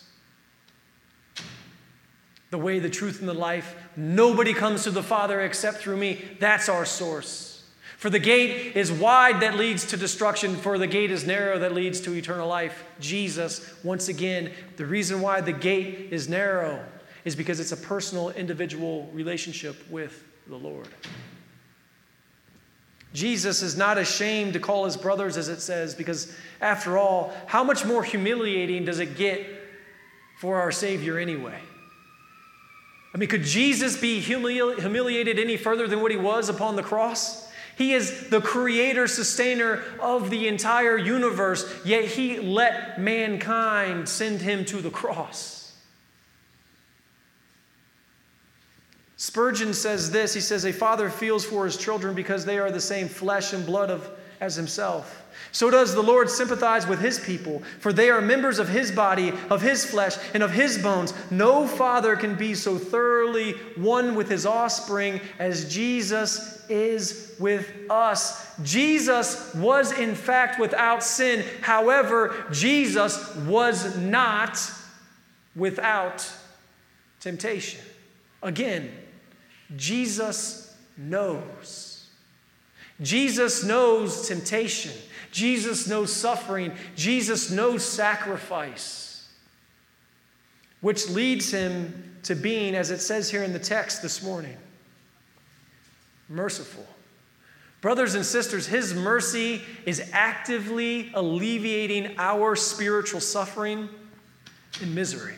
The 2.55 2.61
way, 2.61 2.79
the 2.79 2.89
truth, 2.89 3.19
and 3.19 3.27
the 3.27 3.33
life. 3.33 3.75
Nobody 3.97 4.53
comes 4.53 4.85
to 4.85 4.89
the 4.89 5.03
Father 5.03 5.41
except 5.41 5.79
through 5.79 5.97
me. 5.97 6.23
That's 6.39 6.69
our 6.69 6.85
source. 6.85 7.65
For 7.97 8.09
the 8.09 8.17
gate 8.17 8.77
is 8.77 8.93
wide 8.93 9.41
that 9.41 9.55
leads 9.55 9.83
to 9.87 9.97
destruction, 9.97 10.55
for 10.55 10.77
the 10.77 10.87
gate 10.87 11.11
is 11.11 11.27
narrow 11.27 11.59
that 11.59 11.73
leads 11.73 11.99
to 11.99 12.13
eternal 12.13 12.47
life. 12.47 12.85
Jesus, 13.01 13.73
once 13.83 14.07
again, 14.07 14.53
the 14.77 14.85
reason 14.85 15.19
why 15.19 15.41
the 15.41 15.51
gate 15.51 16.07
is 16.11 16.29
narrow 16.29 16.81
is 17.25 17.35
because 17.35 17.59
it's 17.59 17.73
a 17.73 17.77
personal, 17.77 18.29
individual 18.29 19.09
relationship 19.11 19.75
with 19.91 20.23
the 20.47 20.55
Lord. 20.55 20.87
Jesus 23.13 23.61
is 23.61 23.75
not 23.75 23.97
ashamed 23.97 24.53
to 24.53 24.61
call 24.61 24.85
his 24.85 24.95
brothers, 24.95 25.35
as 25.35 25.49
it 25.49 25.59
says, 25.59 25.93
because 25.93 26.33
after 26.61 26.97
all, 26.97 27.33
how 27.47 27.65
much 27.65 27.83
more 27.83 28.01
humiliating 28.01 28.85
does 28.85 28.99
it 28.99 29.17
get 29.17 29.45
for 30.37 30.61
our 30.61 30.71
Savior 30.71 31.19
anyway? 31.19 31.59
I 33.15 33.17
mean, 33.17 33.29
could 33.29 33.43
Jesus 33.43 33.95
be 33.95 34.21
humili- 34.21 34.77
humiliated 34.77 35.39
any 35.39 35.55
further 35.55 35.87
than 35.87 36.01
what 36.01 36.11
he 36.11 36.17
was 36.17 36.49
upon 36.49 36.75
the 36.75 36.83
cross? 36.83 37.49
He 37.77 37.93
is 37.93 38.27
the 38.29 38.41
creator, 38.41 39.07
sustainer 39.07 39.83
of 40.01 40.29
the 40.29 40.49
entire 40.49 40.97
universe, 40.97 41.65
yet 41.85 42.03
he 42.03 42.41
let 42.41 42.99
mankind 42.99 44.09
send 44.09 44.41
him 44.41 44.65
to 44.65 44.81
the 44.81 44.89
cross. 44.89 45.77
Spurgeon 49.15 49.73
says 49.73 50.11
this 50.11 50.33
He 50.33 50.41
says, 50.41 50.65
A 50.65 50.73
father 50.73 51.09
feels 51.09 51.45
for 51.45 51.63
his 51.63 51.77
children 51.77 52.15
because 52.15 52.43
they 52.43 52.59
are 52.59 52.69
the 52.69 52.81
same 52.81 53.07
flesh 53.07 53.53
and 53.53 53.65
blood 53.65 53.89
of, 53.89 54.09
as 54.39 54.55
himself. 54.55 55.23
So 55.51 55.69
does 55.69 55.93
the 55.93 56.03
Lord 56.03 56.29
sympathize 56.29 56.85
with 56.85 56.99
his 56.99 57.19
people, 57.19 57.61
for 57.79 57.93
they 57.93 58.09
are 58.09 58.21
members 58.21 58.59
of 58.59 58.67
his 58.67 58.91
body, 58.91 59.31
of 59.49 59.61
his 59.61 59.85
flesh, 59.85 60.17
and 60.33 60.43
of 60.43 60.51
his 60.51 60.77
bones. 60.77 61.13
No 61.31 61.67
father 61.67 62.15
can 62.15 62.35
be 62.35 62.53
so 62.55 62.77
thoroughly 62.77 63.53
one 63.75 64.15
with 64.15 64.29
his 64.29 64.45
offspring 64.45 65.21
as 65.39 65.73
Jesus 65.73 66.65
is 66.69 67.35
with 67.39 67.71
us. 67.89 68.53
Jesus 68.63 69.53
was, 69.55 69.91
in 69.97 70.15
fact, 70.15 70.59
without 70.59 71.03
sin. 71.03 71.45
However, 71.61 72.45
Jesus 72.51 73.35
was 73.37 73.97
not 73.97 74.59
without 75.55 76.29
temptation. 77.19 77.81
Again, 78.43 78.91
Jesus 79.75 80.75
knows. 80.97 81.84
Jesus 83.01 83.63
knows 83.63 84.27
temptation. 84.27 84.93
Jesus 85.31 85.87
knows 85.87 86.13
suffering. 86.13 86.71
Jesus 86.95 87.51
knows 87.51 87.83
sacrifice, 87.83 89.27
which 90.81 91.09
leads 91.09 91.51
him 91.51 92.17
to 92.23 92.35
being, 92.35 92.73
as 92.73 92.91
it 92.91 92.99
says 92.99 93.29
here 93.29 93.43
in 93.43 93.53
the 93.53 93.59
text 93.59 94.01
this 94.01 94.23
morning, 94.23 94.57
merciful. 96.29 96.85
Brothers 97.81 98.15
and 98.15 98.25
sisters, 98.25 98.65
His 98.65 98.95
mercy 98.95 99.61
is 99.85 100.09
actively 100.11 101.11
alleviating 101.13 102.15
our 102.17 102.55
spiritual 102.55 103.19
suffering 103.19 103.87
and 104.81 104.95
misery. 104.95 105.35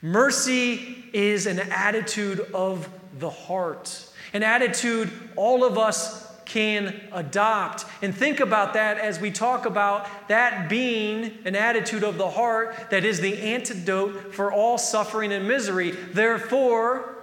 Mercy 0.00 1.04
is 1.12 1.46
an 1.46 1.60
attitude 1.70 2.40
of 2.54 2.88
the 3.18 3.28
heart, 3.28 4.08
an 4.36 4.42
attitude 4.42 5.10
all 5.34 5.64
of 5.64 5.78
us 5.78 6.30
can 6.44 7.00
adopt. 7.10 7.86
And 8.02 8.14
think 8.14 8.38
about 8.38 8.74
that 8.74 8.98
as 8.98 9.18
we 9.18 9.30
talk 9.30 9.64
about 9.64 10.28
that 10.28 10.68
being 10.68 11.38
an 11.46 11.56
attitude 11.56 12.04
of 12.04 12.18
the 12.18 12.28
heart 12.28 12.90
that 12.90 13.02
is 13.02 13.18
the 13.20 13.38
antidote 13.38 14.34
for 14.34 14.52
all 14.52 14.76
suffering 14.76 15.32
and 15.32 15.48
misery. 15.48 15.90
Therefore, 15.90 17.16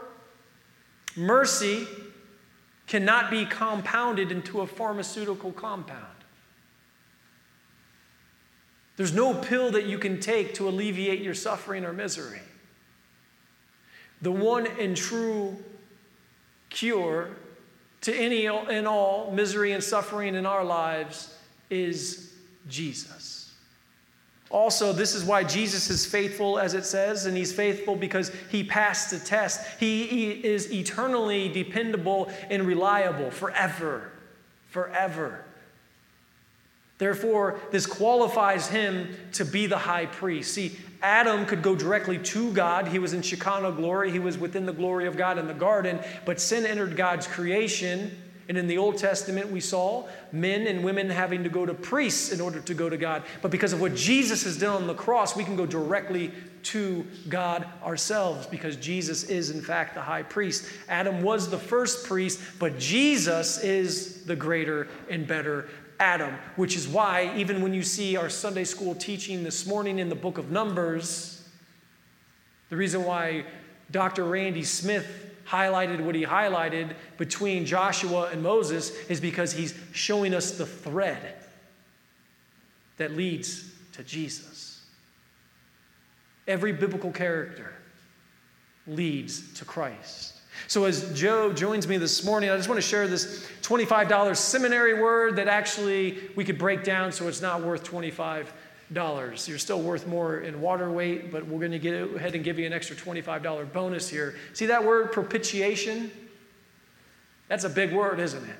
mercy 1.15 1.88
cannot 2.88 3.30
be 3.30 3.45
compounded 3.45 4.32
into 4.32 4.62
a 4.62 4.67
pharmaceutical 4.67 5.52
compound. 5.52 6.08
There's 8.97 9.13
no 9.13 9.36
pill 9.36 9.69
that 9.71 9.86
you 9.86 9.99
can 9.99 10.19
take 10.19 10.56
to 10.56 10.67
alleviate 10.67 11.21
your 11.21 11.36
suffering 11.36 11.86
or 11.86 11.93
misery. 11.93 12.41
The 14.23 14.32
one 14.32 14.65
and 14.80 14.97
true 14.97 15.63
cure 16.74 17.30
to 18.02 18.14
any 18.14 18.48
and 18.48 18.86
all 18.86 19.32
misery 19.32 19.72
and 19.72 19.82
suffering 19.82 20.36
in 20.36 20.46
our 20.46 20.66
lives 20.66 21.34
is 21.70 22.34
Jesus. 22.68 23.44
Also, 24.50 24.94
this 24.94 25.16
is 25.16 25.24
why 25.24 25.44
Jesus 25.44 25.90
is 25.90 26.06
faithful, 26.06 26.60
as 26.60 26.76
it 26.76 26.86
says, 26.86 27.26
and 27.26 27.36
he's 27.36 27.52
faithful 27.52 27.96
because 27.96 28.32
he 28.52 28.64
passed 28.64 29.10
the 29.10 29.18
test. 29.18 29.80
He, 29.80 30.32
is 30.32 30.72
eternally 30.72 31.50
dependable 31.50 32.32
and 32.52 32.68
reliable 32.68 33.32
forever. 33.32 34.12
Forever. 34.68 35.44
Therefore, 37.00 37.60
this 37.72 37.88
qualifies 37.88 38.68
him 38.68 39.16
to 39.32 39.44
be 39.44 39.66
the 39.66 39.78
high 39.78 40.06
priest. 40.06 40.54
See, 40.54 40.78
Adam 41.04 41.46
could 41.46 41.62
go 41.62 41.76
directly 41.76 42.18
to 42.18 42.52
God. 42.54 42.88
He 42.88 42.98
was 42.98 43.12
in 43.13 43.22
Shekinah 43.22 43.74
glory, 43.74 44.10
he 44.10 44.20
was 44.20 44.38
within 44.38 44.66
the 44.66 44.74
glory 44.74 45.06
of 45.06 45.18
God 45.18 45.38
in 45.38 45.48
the 45.48 45.54
garden, 45.54 46.00
but 46.26 46.39
sin 46.39 46.66
entered 46.66 46.96
God's 46.96 47.28
creation. 47.28 48.18
And 48.50 48.58
in 48.58 48.68
the 48.68 48.78
Old 48.78 48.98
Testament, 48.98 49.52
we 49.52 49.62
saw 49.62 50.08
men 50.34 50.68
and 50.68 50.84
women 50.84 51.10
having 51.10 51.44
to 51.44 51.50
go 51.50 51.66
to 51.66 51.74
priests 51.74 52.32
in 52.32 52.42
order 52.42 52.60
to 52.60 52.74
go 52.74 52.89
to 52.89 52.98
God. 52.98 53.24
But 53.42 53.52
because 53.52 53.72
of 53.72 53.80
what 53.80 53.96
Jesus 53.96 54.44
has 54.44 54.58
done 54.58 54.76
on 54.76 54.88
the 54.88 54.94
cross, 54.94 55.36
we 55.36 55.46
can 55.46 55.56
go 55.56 55.66
directly 55.66 56.32
to 56.63 57.06
God 57.30 57.66
ourselves 57.84 58.46
because 58.48 58.76
Jesus 58.76 59.24
is, 59.24 59.50
in 59.50 59.62
fact, 59.62 59.96
the 59.96 60.02
high 60.02 60.24
priest. 60.24 60.66
Adam 60.89 61.22
was 61.22 61.50
the 61.50 61.58
first 61.58 62.06
priest, 62.06 62.39
but 62.60 62.78
Jesus 62.80 63.63
is 63.63 64.26
the 64.26 64.36
greater 64.36 64.89
and 65.10 65.26
better 65.26 65.70
Adam, 65.99 66.34
which 66.56 66.75
is 66.75 66.88
why, 66.88 67.34
even 67.36 67.62
when 67.62 67.73
you 67.73 67.84
see 67.84 68.15
our 68.17 68.29
Sunday 68.29 68.63
school 68.63 68.95
teaching 68.95 69.43
this 69.43 69.65
morning 69.65 69.99
in 69.99 70.10
the 70.10 70.15
book 70.15 70.38
of 70.38 70.51
Numbers, 70.51 71.47
the 72.69 72.75
reason 72.75 73.03
why 73.03 73.45
Dr. 73.91 74.23
Randy 74.23 74.63
Smith 74.63 75.08
highlighted 75.47 76.01
what 76.01 76.15
he 76.15 76.25
highlighted 76.25 76.95
between 77.17 77.65
Joshua 77.65 78.29
and 78.32 78.41
Moses 78.41 78.91
is 79.10 79.19
because 79.19 79.53
he's 79.53 79.77
showing 79.91 80.34
us 80.34 80.51
the 80.58 80.65
thread 80.65 81.36
that 82.97 83.12
leads 83.12 83.69
to 83.93 84.03
Jesus. 84.03 84.82
Every 86.47 86.73
biblical 86.73 87.12
character 87.12 87.73
leads 88.88 89.53
to 89.53 89.65
Christ. 89.65 90.33
So, 90.67 90.86
as 90.86 91.12
Joe 91.13 91.54
joins 91.54 91.88
me 91.88 91.97
this 91.97 92.23
morning, 92.23 92.49
I 92.49 92.58
just 92.58 92.69
want 92.69 92.82
to 92.82 92.88
share 92.88 93.08
this 93.08 93.47
$25 93.62 94.36
seminary 94.36 95.02
word 95.02 95.36
that 95.36 95.47
actually 95.47 96.17
we 96.36 96.45
could 96.45 96.58
break 96.58 96.84
down 96.84 97.12
so 97.12 97.28
it's 97.28 97.41
not 97.41 97.62
worth 97.62 97.84
25 97.84 98.52
dollars. 98.91 99.47
You're 99.47 99.58
still 99.58 99.82
worth 99.82 100.08
more 100.08 100.39
in 100.41 100.62
water 100.62 100.89
weight, 100.91 101.32
but 101.32 101.45
we're 101.47 101.60
going 101.60 101.71
to 101.71 101.80
get 101.80 102.15
ahead 102.15 102.36
and 102.36 102.43
give 102.43 102.60
you 102.60 102.65
an 102.65 102.73
extra 102.73 102.95
$25 102.95 103.71
bonus 103.73 104.10
here. 104.10 104.36
See 104.54 104.67
that 104.67 104.84
word 104.84 105.12
propitiation? 105.12 106.12
That's 107.47 107.63
a 107.63 107.69
big 107.69 107.91
word, 107.91 108.19
isn't 108.19 108.43
it? 108.43 108.56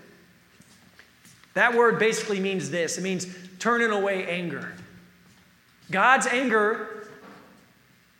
That 1.54 1.76
word 1.76 2.00
basically 2.00 2.40
means 2.40 2.70
this. 2.70 2.98
It 2.98 3.02
means 3.02 3.28
turning 3.60 3.92
away 3.92 4.26
anger. 4.26 4.74
God's 5.92 6.26
anger, 6.26 7.08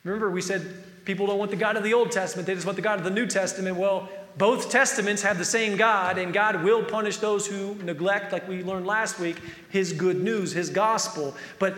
remember 0.04 0.30
we 0.30 0.42
said 0.42 0.83
people 1.06 1.28
don't 1.28 1.40
want 1.40 1.52
the 1.52 1.58
God 1.58 1.78
of 1.78 1.84
the 1.84 1.94
Old 1.94 2.12
Testament, 2.12 2.48
they 2.48 2.54
just 2.54 2.66
want 2.66 2.76
the 2.76 2.82
God 2.82 3.00
of 3.00 3.04
the 3.04 3.12
New 3.12 3.26
Testament. 3.26 3.78
Well, 3.78 4.10
both 4.38 4.72
testaments 4.72 5.22
have 5.22 5.38
the 5.38 5.46
same 5.46 5.78
God, 5.78 6.18
and 6.18 6.34
God 6.34 6.64
will 6.64 6.84
punish 6.84 7.18
those 7.18 7.46
who 7.46 7.76
neglect, 7.76 8.32
like 8.32 8.48
we 8.48 8.64
learned 8.64 8.88
last 8.88 9.20
week, 9.20 9.38
His 9.70 9.94
good 9.94 10.20
news, 10.20 10.52
His 10.54 10.70
gospel. 10.70 11.36
But 11.60 11.78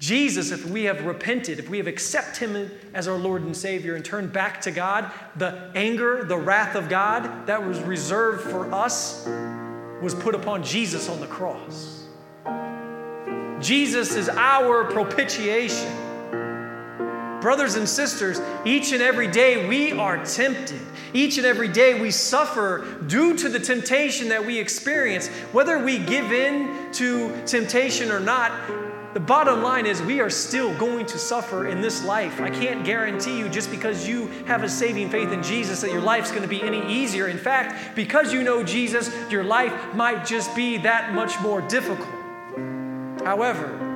Jesus, 0.00 0.50
if 0.50 0.66
we 0.66 0.84
have 0.84 1.04
repented, 1.04 1.58
if 1.58 1.68
we 1.68 1.78
have 1.78 1.86
accepted 1.86 2.48
Him 2.48 2.70
as 2.94 3.08
our 3.08 3.18
Lord 3.18 3.42
and 3.42 3.56
Savior 3.56 3.94
and 3.94 4.04
turned 4.04 4.32
back 4.32 4.60
to 4.62 4.70
God, 4.70 5.12
the 5.36 5.70
anger, 5.74 6.24
the 6.24 6.36
wrath 6.36 6.74
of 6.74 6.88
God 6.88 7.46
that 7.46 7.64
was 7.64 7.78
reserved 7.80 8.50
for 8.50 8.72
us 8.72 9.26
was 10.00 10.14
put 10.14 10.34
upon 10.34 10.64
Jesus 10.64 11.08
on 11.08 11.20
the 11.20 11.26
cross. 11.26 12.08
Jesus 13.60 14.16
is 14.16 14.28
our 14.28 14.84
propitiation. 14.90 16.01
Brothers 17.42 17.74
and 17.74 17.88
sisters, 17.88 18.40
each 18.64 18.92
and 18.92 19.02
every 19.02 19.26
day 19.26 19.68
we 19.68 19.90
are 19.90 20.24
tempted. 20.24 20.80
Each 21.12 21.38
and 21.38 21.46
every 21.46 21.66
day 21.66 22.00
we 22.00 22.12
suffer 22.12 22.86
due 23.08 23.36
to 23.36 23.48
the 23.48 23.58
temptation 23.58 24.28
that 24.28 24.46
we 24.46 24.60
experience. 24.60 25.26
Whether 25.50 25.78
we 25.78 25.98
give 25.98 26.30
in 26.30 26.92
to 26.92 27.44
temptation 27.44 28.12
or 28.12 28.20
not, 28.20 28.52
the 29.12 29.20
bottom 29.20 29.60
line 29.60 29.86
is 29.86 30.00
we 30.00 30.20
are 30.20 30.30
still 30.30 30.72
going 30.78 31.04
to 31.06 31.18
suffer 31.18 31.66
in 31.66 31.80
this 31.80 32.04
life. 32.04 32.40
I 32.40 32.48
can't 32.48 32.84
guarantee 32.84 33.36
you 33.36 33.48
just 33.48 33.72
because 33.72 34.08
you 34.08 34.28
have 34.46 34.62
a 34.62 34.68
saving 34.68 35.10
faith 35.10 35.32
in 35.32 35.42
Jesus 35.42 35.80
that 35.80 35.90
your 35.90 36.00
life's 36.00 36.30
going 36.30 36.42
to 36.42 36.48
be 36.48 36.62
any 36.62 36.86
easier. 36.90 37.26
In 37.26 37.38
fact, 37.38 37.96
because 37.96 38.32
you 38.32 38.44
know 38.44 38.62
Jesus, 38.62 39.10
your 39.30 39.42
life 39.42 39.74
might 39.94 40.24
just 40.24 40.54
be 40.54 40.78
that 40.78 41.12
much 41.12 41.38
more 41.40 41.60
difficult. 41.62 42.08
However, 43.24 43.90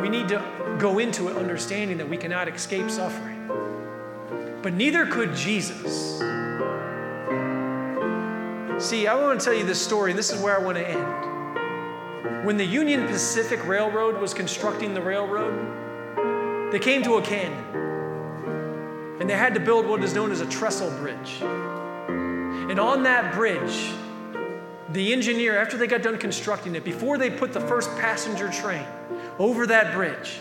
we 0.00 0.08
need 0.08 0.28
to 0.28 0.63
go 0.84 0.98
into 0.98 1.28
it 1.28 1.36
understanding 1.38 1.96
that 1.96 2.06
we 2.06 2.14
cannot 2.14 2.46
escape 2.46 2.90
suffering. 2.90 3.48
But 4.62 4.74
neither 4.74 5.06
could 5.06 5.34
Jesus. 5.34 6.18
See, 8.86 9.06
I 9.06 9.14
want 9.14 9.40
to 9.40 9.44
tell 9.46 9.54
you 9.54 9.64
this 9.64 9.80
story, 9.80 10.10
and 10.10 10.18
this 10.18 10.30
is 10.30 10.42
where 10.42 10.54
I 10.54 10.62
want 10.62 10.76
to 10.76 10.86
end. 10.86 12.44
When 12.44 12.58
the 12.58 12.66
Union 12.66 13.06
Pacific 13.06 13.66
Railroad 13.66 14.20
was 14.20 14.34
constructing 14.34 14.92
the 14.92 15.00
railroad, 15.00 16.70
they 16.70 16.78
came 16.78 17.02
to 17.04 17.14
a 17.14 17.22
canyon. 17.22 17.64
And 19.20 19.30
they 19.30 19.38
had 19.38 19.54
to 19.54 19.60
build 19.60 19.86
what 19.86 20.04
is 20.04 20.12
known 20.12 20.32
as 20.32 20.42
a 20.42 20.46
trestle 20.46 20.90
bridge. 20.98 21.40
And 21.40 22.78
on 22.78 23.04
that 23.04 23.32
bridge, 23.32 23.90
the 24.90 25.14
engineer, 25.14 25.56
after 25.56 25.78
they 25.78 25.86
got 25.86 26.02
done 26.02 26.18
constructing 26.18 26.74
it, 26.74 26.84
before 26.84 27.16
they 27.16 27.30
put 27.30 27.54
the 27.54 27.60
first 27.60 27.88
passenger 27.92 28.50
train 28.50 28.84
over 29.38 29.66
that 29.66 29.94
bridge, 29.94 30.40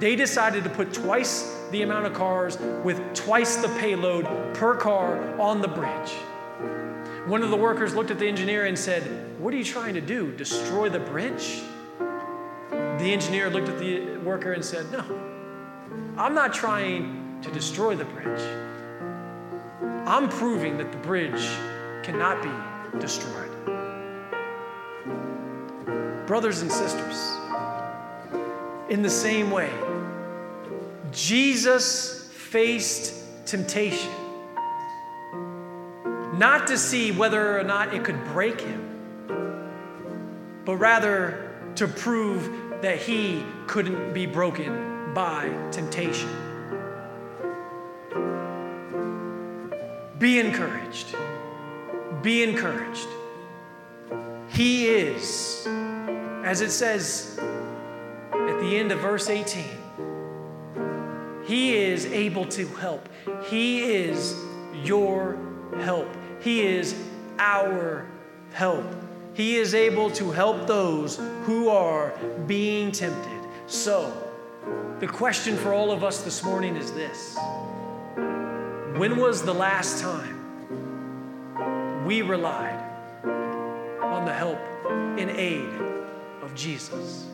they 0.00 0.16
decided 0.16 0.64
to 0.64 0.70
put 0.70 0.94
twice 0.94 1.54
the 1.70 1.82
amount 1.82 2.06
of 2.06 2.14
cars 2.14 2.58
with 2.82 3.14
twice 3.14 3.56
the 3.56 3.68
payload 3.78 4.24
per 4.54 4.74
car 4.74 5.38
on 5.38 5.60
the 5.60 5.68
bridge. 5.68 6.10
One 7.26 7.42
of 7.42 7.50
the 7.50 7.56
workers 7.56 7.94
looked 7.94 8.10
at 8.10 8.18
the 8.18 8.26
engineer 8.26 8.64
and 8.64 8.78
said, 8.78 9.02
What 9.38 9.52
are 9.52 9.58
you 9.58 9.64
trying 9.64 9.94
to 9.94 10.00
do? 10.00 10.32
Destroy 10.32 10.88
the 10.88 10.98
bridge? 10.98 11.62
The 12.70 13.12
engineer 13.12 13.50
looked 13.50 13.68
at 13.68 13.78
the 13.78 14.16
worker 14.18 14.52
and 14.52 14.64
said, 14.64 14.90
No, 14.90 15.04
I'm 16.16 16.34
not 16.34 16.54
trying 16.54 17.38
to 17.42 17.50
destroy 17.50 17.94
the 17.94 18.06
bridge. 18.06 18.40
I'm 20.06 20.30
proving 20.30 20.78
that 20.78 20.90
the 20.92 20.98
bridge 20.98 21.46
cannot 22.02 22.42
be 22.42 22.98
destroyed. 22.98 23.50
Brothers 26.26 26.62
and 26.62 26.72
sisters, 26.72 27.36
in 28.88 29.02
the 29.02 29.10
same 29.10 29.50
way, 29.50 29.70
Jesus 31.12 32.30
faced 32.32 33.46
temptation, 33.46 34.10
not 36.34 36.66
to 36.68 36.78
see 36.78 37.10
whether 37.12 37.58
or 37.58 37.64
not 37.64 37.92
it 37.94 38.04
could 38.04 38.22
break 38.26 38.60
him, 38.60 38.86
but 40.64 40.76
rather 40.76 41.50
to 41.74 41.88
prove 41.88 42.48
that 42.82 42.98
he 42.98 43.44
couldn't 43.66 44.12
be 44.12 44.26
broken 44.26 45.12
by 45.14 45.50
temptation. 45.70 46.28
Be 50.18 50.38
encouraged. 50.38 51.16
Be 52.22 52.42
encouraged. 52.42 53.08
He 54.48 54.88
is, 54.88 55.66
as 56.44 56.60
it 56.60 56.70
says 56.70 57.38
at 58.32 58.60
the 58.60 58.76
end 58.76 58.92
of 58.92 59.00
verse 59.00 59.30
18, 59.30 59.79
He 61.50 61.74
is 61.74 62.06
able 62.06 62.46
to 62.46 62.64
help. 62.76 63.08
He 63.48 63.82
is 63.82 64.36
your 64.84 65.36
help. 65.80 66.06
He 66.40 66.64
is 66.64 66.94
our 67.40 68.06
help. 68.52 68.86
He 69.34 69.56
is 69.56 69.74
able 69.74 70.12
to 70.12 70.30
help 70.30 70.68
those 70.68 71.16
who 71.42 71.68
are 71.68 72.16
being 72.46 72.92
tempted. 72.92 73.42
So, 73.66 74.12
the 75.00 75.08
question 75.08 75.56
for 75.56 75.72
all 75.72 75.90
of 75.90 76.04
us 76.04 76.22
this 76.22 76.44
morning 76.44 76.76
is 76.76 76.92
this 76.92 77.36
When 78.96 79.16
was 79.16 79.42
the 79.42 79.52
last 79.52 80.00
time 80.00 80.36
we 82.06 82.22
relied 82.22 82.78
on 84.00 84.24
the 84.24 84.32
help 84.32 84.60
and 85.18 85.28
aid 85.30 85.68
of 86.42 86.54
Jesus? 86.54 87.26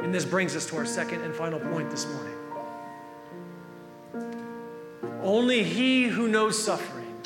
And 0.00 0.12
this 0.12 0.24
brings 0.24 0.56
us 0.56 0.66
to 0.66 0.78
our 0.78 0.84
second 0.84 1.20
and 1.20 1.32
final 1.32 1.60
point 1.60 1.92
this 1.92 2.06
morning. 2.06 2.36
Only 5.26 5.64
he 5.64 6.04
who 6.04 6.28
knows 6.28 6.56
suffering 6.56 7.16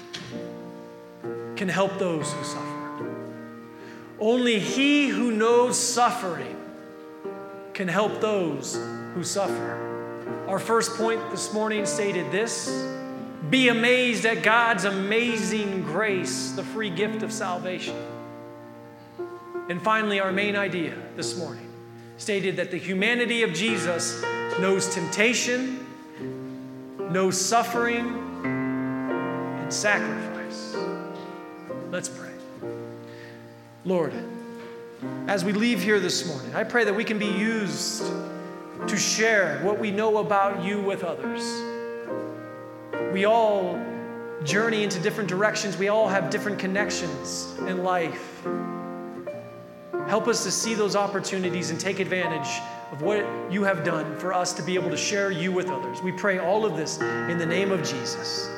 can 1.54 1.68
help 1.68 1.98
those 1.98 2.32
who 2.32 2.44
suffer. 2.44 3.06
Only 4.18 4.58
he 4.58 5.08
who 5.08 5.30
knows 5.30 5.78
suffering 5.78 6.56
can 7.74 7.88
help 7.88 8.22
those 8.22 8.74
who 9.12 9.22
suffer. 9.22 10.46
Our 10.48 10.58
first 10.58 10.96
point 10.96 11.20
this 11.30 11.52
morning 11.52 11.84
stated 11.84 12.32
this 12.32 12.70
Be 13.50 13.68
amazed 13.68 14.24
at 14.24 14.42
God's 14.42 14.84
amazing 14.86 15.82
grace, 15.82 16.52
the 16.52 16.64
free 16.64 16.88
gift 16.88 17.22
of 17.22 17.30
salvation. 17.30 17.96
And 19.68 19.80
finally, 19.82 20.20
our 20.20 20.32
main 20.32 20.56
idea 20.56 20.94
this 21.16 21.36
morning 21.36 21.70
stated 22.16 22.56
that 22.56 22.70
the 22.70 22.78
humanity 22.78 23.42
of 23.42 23.52
Jesus 23.52 24.22
knows 24.58 24.92
temptation, 24.94 25.86
knows 27.10 27.40
suffering, 27.40 28.14
and 28.44 29.72
sacrifice. 29.72 30.76
Let's 31.90 32.08
pray. 32.08 32.30
Lord, 33.84 34.12
as 35.26 35.44
we 35.44 35.52
leave 35.52 35.82
here 35.82 35.98
this 35.98 36.26
morning. 36.26 36.54
I 36.54 36.64
pray 36.64 36.84
that 36.84 36.94
we 36.94 37.04
can 37.04 37.18
be 37.18 37.26
used 37.26 38.04
to 38.86 38.96
share 38.96 39.58
what 39.62 39.78
we 39.78 39.90
know 39.90 40.18
about 40.18 40.62
you 40.62 40.80
with 40.80 41.02
others. 41.02 41.42
We 43.12 43.24
all 43.24 43.80
journey 44.44 44.84
into 44.84 45.00
different 45.00 45.28
directions, 45.28 45.76
we 45.76 45.88
all 45.88 46.08
have 46.08 46.30
different 46.30 46.58
connections 46.58 47.52
in 47.66 47.82
life. 47.82 48.46
Help 50.10 50.26
us 50.26 50.42
to 50.42 50.50
see 50.50 50.74
those 50.74 50.96
opportunities 50.96 51.70
and 51.70 51.78
take 51.78 52.00
advantage 52.00 52.60
of 52.90 53.00
what 53.00 53.24
you 53.48 53.62
have 53.62 53.84
done 53.84 54.18
for 54.18 54.32
us 54.32 54.52
to 54.52 54.60
be 54.60 54.74
able 54.74 54.90
to 54.90 54.96
share 54.96 55.30
you 55.30 55.52
with 55.52 55.68
others. 55.68 56.02
We 56.02 56.10
pray 56.10 56.40
all 56.40 56.66
of 56.66 56.76
this 56.76 56.98
in 56.98 57.38
the 57.38 57.46
name 57.46 57.70
of 57.70 57.84
Jesus. 57.84 58.50